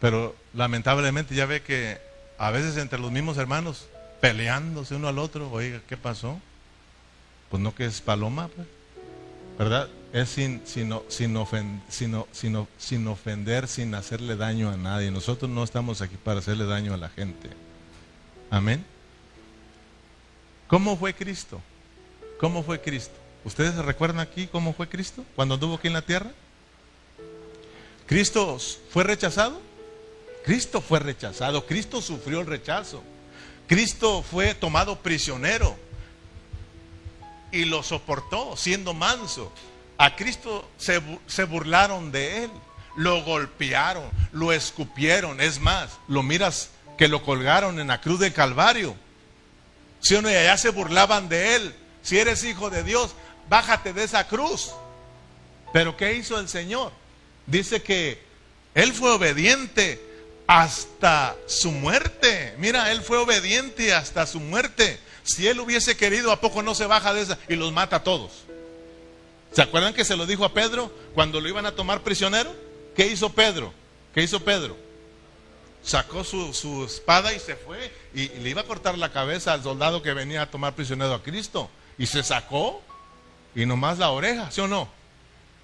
[0.00, 1.98] Pero lamentablemente ya ve que
[2.38, 3.88] a veces entre los mismos hermanos,
[4.20, 6.40] peleándose uno al otro, oiga, ¿qué pasó?
[7.50, 8.68] Pues no que es paloma, pues.
[9.58, 9.88] ¿verdad?
[10.12, 12.24] Es sin, sin, sin,
[12.78, 15.10] sin ofender, sin hacerle daño a nadie.
[15.10, 17.50] Nosotros no estamos aquí para hacerle daño a la gente.
[18.50, 18.84] Amén.
[20.68, 21.60] ¿Cómo fue Cristo?
[22.38, 23.14] ¿Cómo fue Cristo?
[23.42, 26.30] ¿Ustedes se recuerdan aquí cómo fue Cristo cuando anduvo aquí en la tierra?
[28.06, 28.58] ¿Cristo
[28.90, 29.60] fue rechazado?
[30.44, 33.02] Cristo fue rechazado, Cristo sufrió el rechazo.
[33.66, 35.76] Cristo fue tomado prisionero
[37.50, 39.52] y lo soportó siendo manso.
[39.96, 42.50] A Cristo se, se, burlaron de él,
[42.96, 45.40] lo golpearon, lo escupieron.
[45.40, 48.94] Es más, lo miras que lo colgaron en la cruz del Calvario.
[50.00, 51.74] Si uno y allá se burlaban de él.
[52.02, 53.14] Si eres hijo de Dios,
[53.48, 54.70] bájate de esa cruz.
[55.72, 56.92] Pero ¿qué hizo el Señor?
[57.46, 58.22] Dice que
[58.74, 60.00] él fue obediente
[60.46, 62.54] hasta su muerte.
[62.58, 64.98] Mira, él fue obediente hasta su muerte.
[65.22, 68.02] Si él hubiese querido, ¿a poco no se baja de esa y los mata a
[68.02, 68.32] todos?
[69.52, 72.54] ¿Se acuerdan que se lo dijo a Pedro cuando lo iban a tomar prisionero?
[72.96, 73.72] ¿Qué hizo Pedro?
[74.14, 74.76] ¿Qué hizo Pedro?
[75.88, 80.02] Sacó su, espada y se fue y, le iba a cortar la cabeza al soldado
[80.02, 81.70] que venía a tomar prisionero a Cristo.
[81.96, 82.82] Y se sacó
[83.54, 84.86] y nomás la oreja, ¿sí o no?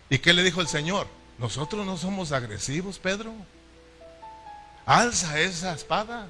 [0.09, 1.09] ¿Y qué le dijo el Señor?
[1.37, 3.35] Nosotros no somos agresivos, Pedro.
[4.87, 6.27] Alza esa espada.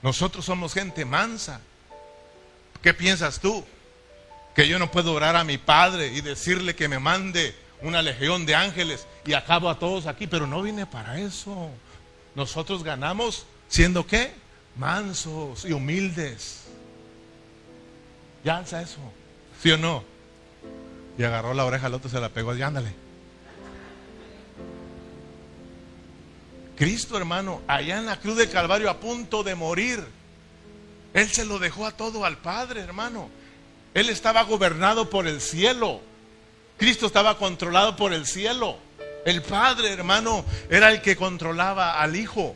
[0.00, 1.60] Nosotros somos gente mansa.
[2.80, 3.64] ¿Qué piensas tú?
[4.54, 8.46] Que yo no puedo orar a mi Padre y decirle que me mande una legión
[8.46, 11.72] de ángeles y acabo a todos aquí, pero no vine para eso.
[12.38, 14.32] Nosotros ganamos siendo qué?
[14.76, 16.66] Mansos y humildes.
[18.44, 19.00] Ya alza eso.
[19.60, 20.04] ¿Sí o no?
[21.18, 22.94] Y agarró la oreja al otro, se la pegó y ándale.
[26.76, 30.06] Cristo, hermano, allá en la cruz del Calvario a punto de morir,
[31.14, 33.30] Él se lo dejó a todo al Padre, hermano.
[33.94, 36.00] Él estaba gobernado por el cielo.
[36.76, 38.78] Cristo estaba controlado por el cielo.
[39.24, 42.54] El Padre, hermano, era el que controlaba al Hijo.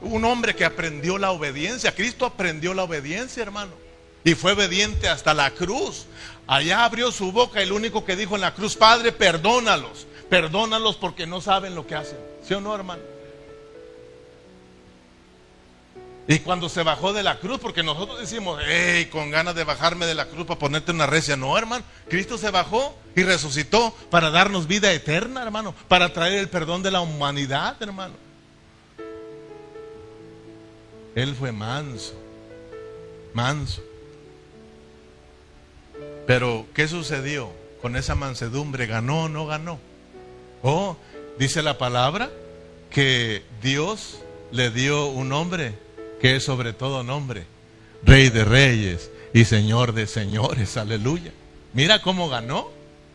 [0.00, 1.94] Un hombre que aprendió la obediencia.
[1.94, 3.72] Cristo aprendió la obediencia, hermano.
[4.24, 6.06] Y fue obediente hasta la cruz.
[6.46, 10.06] Allá abrió su boca lo único que dijo en la cruz, Padre, perdónalos.
[10.28, 12.18] Perdónalos porque no saben lo que hacen.
[12.46, 13.02] ¿Sí o no, hermano?
[16.28, 20.06] Y cuando se bajó de la cruz, porque nosotros decimos, hey, con ganas de bajarme
[20.06, 21.36] de la cruz para ponerte una recia.
[21.36, 26.48] No, hermano, Cristo se bajó y resucitó para darnos vida eterna, hermano, para traer el
[26.48, 28.14] perdón de la humanidad, hermano.
[31.14, 32.14] Él fue manso,
[33.32, 33.82] manso.
[36.26, 37.50] Pero, ¿qué sucedió
[37.80, 38.86] con esa mansedumbre?
[38.86, 39.78] ¿Ganó o no ganó?
[40.62, 40.96] Oh,
[41.38, 42.30] dice la palabra
[42.90, 44.18] que Dios
[44.50, 45.85] le dio un hombre
[46.20, 47.44] que es sobre todo nombre,
[48.02, 51.32] Rey de Reyes y Señor de Señores, aleluya.
[51.72, 52.70] Mira cómo ganó,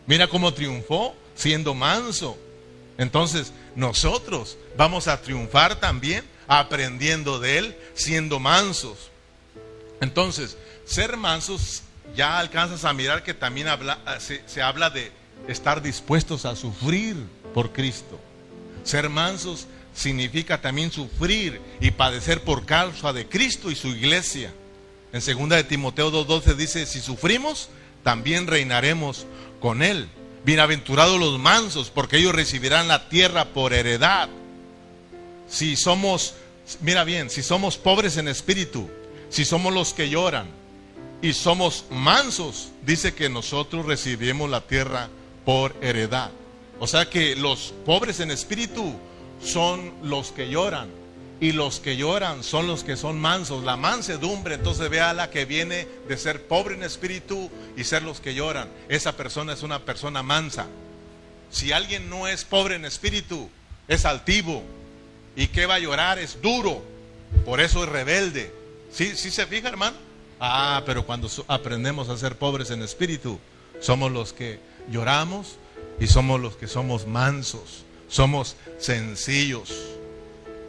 [0.06, 2.36] mira cómo triunfó siendo manso.
[2.98, 9.10] Entonces nosotros vamos a triunfar también aprendiendo de Él, siendo mansos.
[10.00, 11.82] Entonces, ser mansos
[12.14, 15.10] ya alcanzas a mirar que también habla, se, se habla de
[15.48, 17.16] estar dispuestos a sufrir
[17.54, 18.18] por Cristo.
[18.84, 24.52] Ser mansos significa también sufrir y padecer por causa de Cristo y su iglesia.
[25.12, 27.68] En 2 de Timoteo 2.12 dice, si sufrimos,
[28.02, 29.26] también reinaremos
[29.60, 30.08] con Él.
[30.44, 34.28] Bienaventurados los mansos, porque ellos recibirán la tierra por heredad.
[35.48, 36.34] Si somos,
[36.80, 38.88] mira bien, si somos pobres en espíritu,
[39.28, 40.48] si somos los que lloran
[41.20, 45.08] y somos mansos, dice que nosotros recibimos la tierra
[45.44, 46.30] por heredad.
[46.80, 48.96] O sea que los pobres en espíritu
[49.42, 51.02] son los que lloran
[51.42, 53.64] y los que lloran son los que son mansos.
[53.64, 58.20] La mansedumbre, entonces vea la que viene de ser pobre en espíritu y ser los
[58.20, 58.68] que lloran.
[58.88, 60.66] Esa persona es una persona mansa.
[61.50, 63.50] Si alguien no es pobre en espíritu,
[63.88, 64.62] es altivo.
[65.34, 66.20] ¿Y que va a llorar?
[66.20, 66.80] Es duro.
[67.44, 68.54] Por eso es rebelde.
[68.92, 69.96] ¿Sí, sí se fija, hermano?
[70.38, 73.40] Ah, pero cuando aprendemos a ser pobres en espíritu,
[73.80, 74.60] somos los que
[74.92, 75.56] lloramos
[75.98, 77.84] y somos los que somos mansos.
[78.12, 79.92] Somos sencillos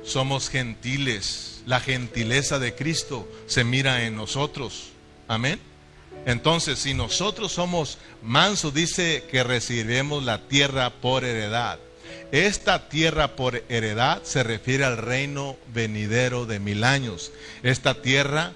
[0.04, 1.62] somos gentiles.
[1.66, 4.90] La gentileza de Cristo se mira en nosotros.
[5.28, 5.60] Amén.
[6.26, 11.80] Entonces, si nosotros somos mansos, dice que recibiremos la tierra por heredad.
[12.32, 17.32] Esta tierra por heredad se refiere al reino venidero de mil años.
[17.62, 18.54] Esta tierra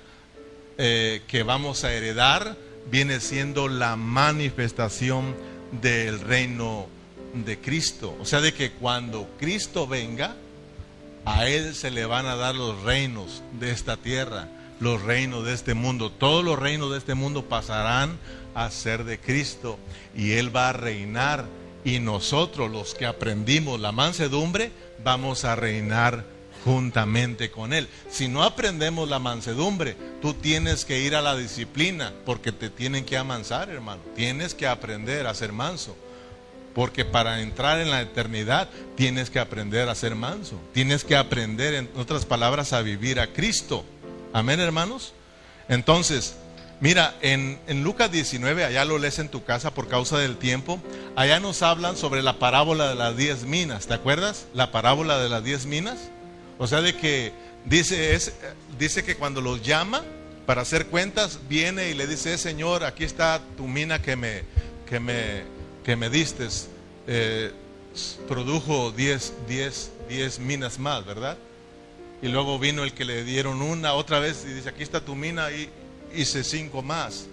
[0.77, 2.57] eh, que vamos a heredar
[2.89, 5.35] viene siendo la manifestación
[5.81, 6.87] del reino
[7.33, 8.15] de Cristo.
[8.19, 10.35] O sea, de que cuando Cristo venga,
[11.25, 14.47] a Él se le van a dar los reinos de esta tierra,
[14.79, 16.09] los reinos de este mundo.
[16.09, 18.17] Todos los reinos de este mundo pasarán
[18.55, 19.77] a ser de Cristo
[20.15, 21.45] y Él va a reinar.
[21.83, 24.71] Y nosotros, los que aprendimos la mansedumbre,
[25.03, 26.25] vamos a reinar
[26.63, 27.87] juntamente con Él.
[28.09, 33.05] Si no aprendemos la mansedumbre, tú tienes que ir a la disciplina porque te tienen
[33.05, 34.01] que amansar, hermano.
[34.15, 35.95] Tienes que aprender a ser manso.
[36.77, 40.61] Porque para entrar en la eternidad tienes que aprender a ser manso.
[40.75, 43.83] Tienes que aprender, en otras palabras, a vivir a Cristo.
[44.31, 45.13] Amén, hermanos.
[45.69, 46.35] Entonces,
[46.79, 50.79] mira, en, en, Lucas 19, allá lo lees en tu casa por causa del tiempo,
[51.15, 53.87] allá nos hablan sobre la parábola de las diez minas.
[53.87, 54.45] ¿Te acuerdas?
[54.53, 56.11] La parábola de las diez minas.
[56.59, 57.33] O sea, de que
[57.65, 58.33] dice, es,
[58.77, 60.03] dice que cuando los llama
[60.45, 64.43] para hacer cuentas, viene y le dice, eh, Señor, aquí está tu mina que me,
[64.87, 65.56] que me
[65.87, 66.49] que me diste
[67.07, 67.49] eh,
[68.27, 71.37] produjo 10 diez, diez, minas más, ¿verdad?
[72.21, 75.15] Y luego vino el que le dieron una otra vez y dice, aquí está tu
[75.15, 75.69] mina y
[76.13, 77.27] hice cinco más.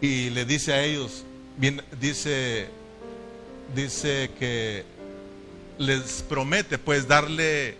[0.00, 1.24] Y le dice a ellos,
[2.00, 2.68] dice,
[3.74, 4.86] dice que
[5.76, 7.74] les promete pues darle,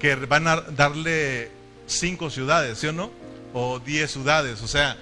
[0.00, 1.50] que van a darle
[1.86, 3.10] cinco ciudades, ¿sí o no?
[3.52, 4.96] O diez ciudades, o sea,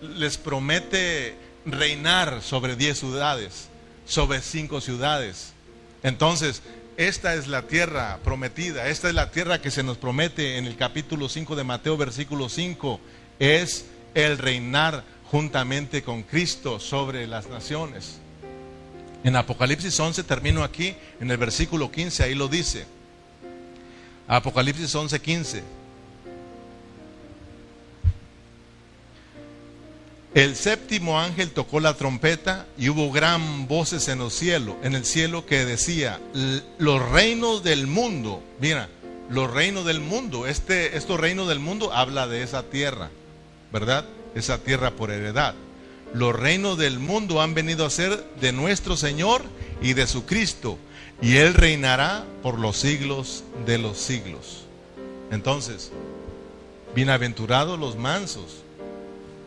[0.00, 3.68] les promete reinar sobre diez ciudades,
[4.06, 5.52] sobre cinco ciudades.
[6.02, 6.62] Entonces,
[6.96, 10.76] esta es la tierra prometida, esta es la tierra que se nos promete en el
[10.76, 13.00] capítulo 5 de Mateo, versículo 5,
[13.38, 18.18] es el reinar juntamente con Cristo sobre las naciones.
[19.22, 22.86] En Apocalipsis 11 termino aquí, en el versículo 15, ahí lo dice.
[24.26, 25.79] Apocalipsis 11, 15.
[30.34, 35.04] El séptimo ángel tocó la trompeta y hubo gran voces en el cielo, en el
[35.04, 36.20] cielo que decía,
[36.78, 38.88] los reinos del mundo, mira,
[39.28, 43.10] los reinos del mundo, este, estos reinos del mundo habla de esa tierra,
[43.72, 44.04] ¿verdad?
[44.36, 45.56] Esa tierra por heredad.
[46.14, 49.42] Los reinos del mundo han venido a ser de nuestro Señor
[49.82, 50.78] y de su Cristo,
[51.20, 54.62] y Él reinará por los siglos de los siglos.
[55.32, 55.90] Entonces,
[56.94, 58.62] bienaventurados los mansos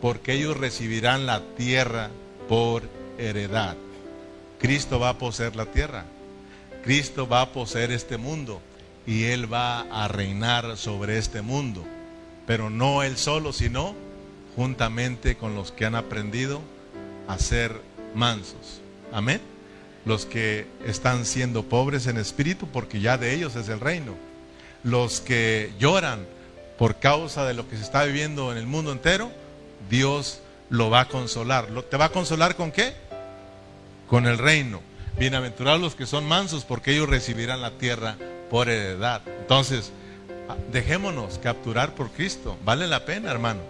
[0.04, 2.10] porque ellos recibirán la tierra
[2.46, 2.82] por
[3.16, 3.74] heredad.
[4.58, 6.04] Cristo va a poseer la tierra.
[6.82, 8.60] Cristo va a poseer este mundo
[9.06, 11.82] y Él va a reinar sobre este mundo.
[12.46, 13.94] Pero no Él solo, sino
[14.54, 16.60] juntamente con los que han aprendido
[17.26, 17.80] a ser
[18.14, 18.82] mansos.
[19.10, 19.40] Amén.
[20.04, 24.12] Los que están siendo pobres en espíritu porque ya de ellos es el reino.
[24.82, 26.26] Los que lloran
[26.76, 29.42] por causa de lo que se está viviendo en el mundo entero
[29.88, 31.66] Dios lo va a consolar.
[31.90, 32.94] ¿Te va a consolar con qué?
[34.08, 34.80] Con el reino.
[35.18, 38.16] Bienaventurados los que son mansos, porque ellos recibirán la tierra
[38.50, 39.22] por heredad.
[39.40, 39.92] Entonces,
[40.48, 42.56] ah, dejémonos capturar por Cristo.
[42.64, 43.60] Vale la pena, hermano.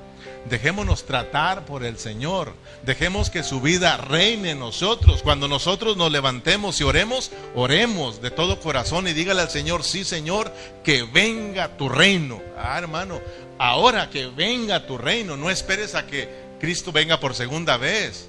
[0.48, 2.52] Dejémonos tratar por el Señor.
[2.84, 5.22] Dejemos que su vida reine en nosotros.
[5.22, 10.04] Cuando nosotros nos levantemos y oremos, oremos de todo corazón y dígale al Señor, sí
[10.04, 10.52] Señor,
[10.82, 12.42] que venga tu reino.
[12.58, 13.20] Ah, hermano,
[13.59, 16.28] ahora que venga tu reino, no esperes a que
[16.61, 18.28] Cristo venga por segunda vez.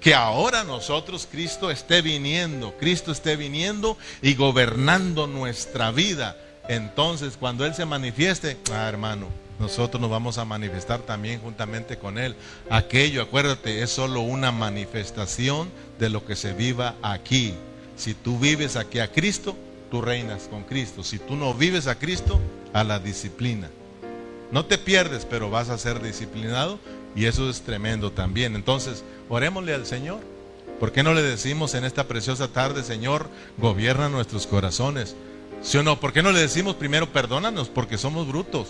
[0.00, 6.36] Que ahora nosotros Cristo esté viniendo, Cristo esté viniendo y gobernando nuestra vida.
[6.68, 12.18] Entonces, cuando Él se manifieste, ah, hermano, nosotros nos vamos a manifestar también juntamente con
[12.18, 12.36] Él.
[12.68, 17.54] Aquello, acuérdate, es solo una manifestación de lo que se viva aquí.
[17.96, 19.56] Si tú vives aquí a Cristo,
[19.90, 21.02] tú reinas con Cristo.
[21.02, 22.40] Si tú no vives a Cristo,
[22.74, 23.70] a la disciplina.
[24.50, 26.78] No te pierdes, pero vas a ser disciplinado
[27.14, 28.54] y eso es tremendo también.
[28.54, 30.20] Entonces, orémosle al Señor.
[30.78, 35.16] ¿Por qué no le decimos en esta preciosa tarde, Señor, gobierna nuestros corazones?
[35.62, 35.98] ¿Sí o no?
[35.98, 38.68] ¿Por qué no le decimos primero, perdónanos porque somos brutos?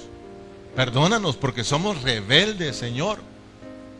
[0.76, 3.18] Perdónanos porque somos rebeldes, Señor.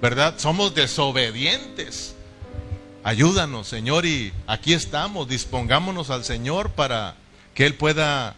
[0.01, 0.35] ¿Verdad?
[0.39, 2.15] Somos desobedientes.
[3.03, 5.29] Ayúdanos, Señor, y aquí estamos.
[5.29, 7.17] Dispongámonos al Señor para
[7.55, 8.37] que Él pueda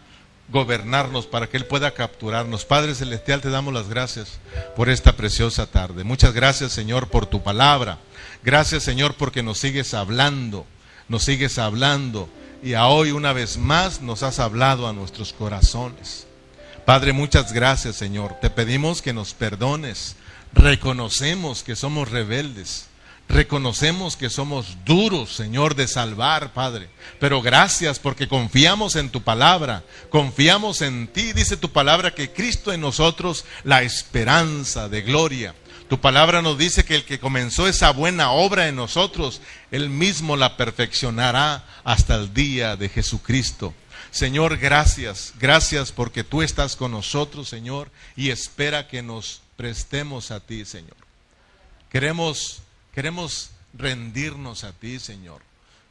[0.51, 2.65] gobernarnos, para que Él pueda capturarnos.
[2.65, 4.39] Padre Celestial, te damos las gracias
[4.75, 6.03] por esta preciosa tarde.
[6.03, 7.99] Muchas gracias, Señor, por tu palabra.
[8.43, 10.65] Gracias, Señor, porque nos sigues hablando,
[11.07, 12.29] nos sigues hablando.
[12.61, 16.27] Y a hoy una vez más nos has hablado a nuestros corazones.
[16.85, 18.35] Padre, muchas gracias, Señor.
[18.41, 20.15] Te pedimos que nos perdones.
[20.53, 22.88] Reconocemos que somos rebeldes.
[23.29, 26.89] Reconocemos que somos duros, Señor, de salvar, Padre.
[27.19, 31.31] Pero gracias porque confiamos en tu palabra, confiamos en ti.
[31.33, 35.53] Dice tu palabra que Cristo en nosotros, la esperanza de gloria.
[35.89, 40.35] Tu palabra nos dice que el que comenzó esa buena obra en nosotros, Él mismo
[40.35, 43.75] la perfeccionará hasta el día de Jesucristo.
[44.09, 50.39] Señor, gracias, gracias porque tú estás con nosotros, Señor, y espera que nos prestemos a
[50.39, 50.97] ti, Señor.
[51.91, 52.63] Queremos
[52.93, 55.41] Queremos rendirnos a ti, Señor.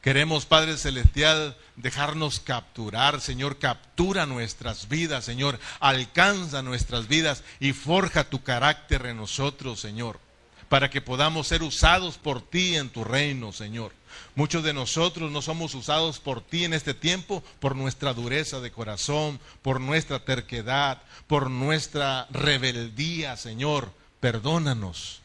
[0.03, 3.59] Queremos, Padre Celestial, dejarnos capturar, Señor.
[3.59, 5.59] Captura nuestras vidas, Señor.
[5.81, 10.21] Alcanza nuestras vidas y forja tu carácter en nosotros, Señor.
[10.69, 13.93] Para que podamos ser usados por ti en tu reino, Señor.
[14.35, 18.71] Muchos de nosotros no somos usados por ti en este tiempo por nuestra dureza de
[18.71, 23.93] corazón, por nuestra terquedad, por nuestra rebeldía, Señor.
[24.21, 25.23] Perdónanos,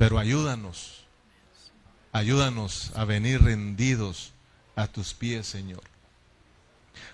[0.00, 1.00] pero ayúdanos
[2.12, 4.32] Ayúdanos a venir rendidos
[4.74, 5.82] a tus pies, Señor.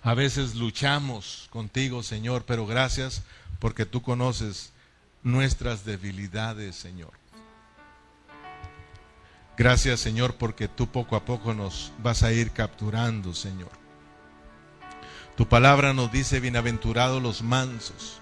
[0.02, 3.22] A veces luchamos contigo, Señor, pero gracias
[3.58, 4.72] porque tú conoces
[5.22, 7.12] nuestras debilidades, Señor.
[9.58, 13.72] Gracias, Señor, porque tú poco a poco nos vas a ir capturando, Señor.
[15.36, 18.18] Tu palabra nos dice, bienaventurados los mansos,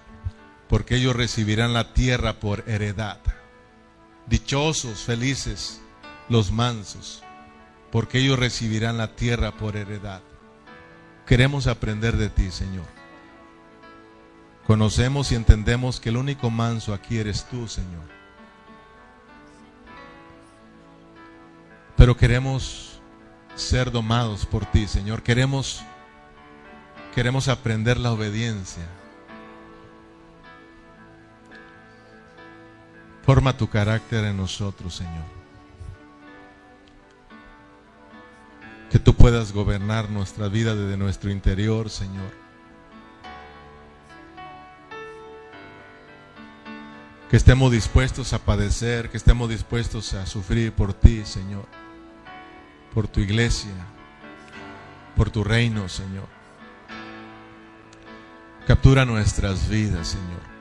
[0.69, 3.21] porque ellos recibirán la tierra por heredad.
[4.27, 5.81] Dichosos, felices
[6.29, 7.23] los mansos,
[7.93, 10.23] porque ellos recibirán la tierra por heredad.
[11.27, 12.87] Queremos aprender de ti, Señor.
[14.67, 18.15] Conocemos y entendemos que el único manso aquí eres tú, Señor.
[21.97, 23.01] Pero queremos
[23.55, 25.23] ser domados por ti, Señor.
[25.23, 25.83] Queremos
[27.15, 28.83] queremos aprender la obediencia.
[33.25, 35.45] Forma tu carácter en nosotros, Señor.
[38.95, 42.31] que tú puedas gobernar nuestra vida desde nuestro interior, Señor.
[47.29, 51.67] Que estemos dispuestos a padecer, que estemos dispuestos a sufrir por ti, Señor,
[52.95, 53.75] por tu iglesia,
[55.17, 56.29] por tu reino, Señor.
[58.69, 60.54] Captura nuestras vidas, Señor.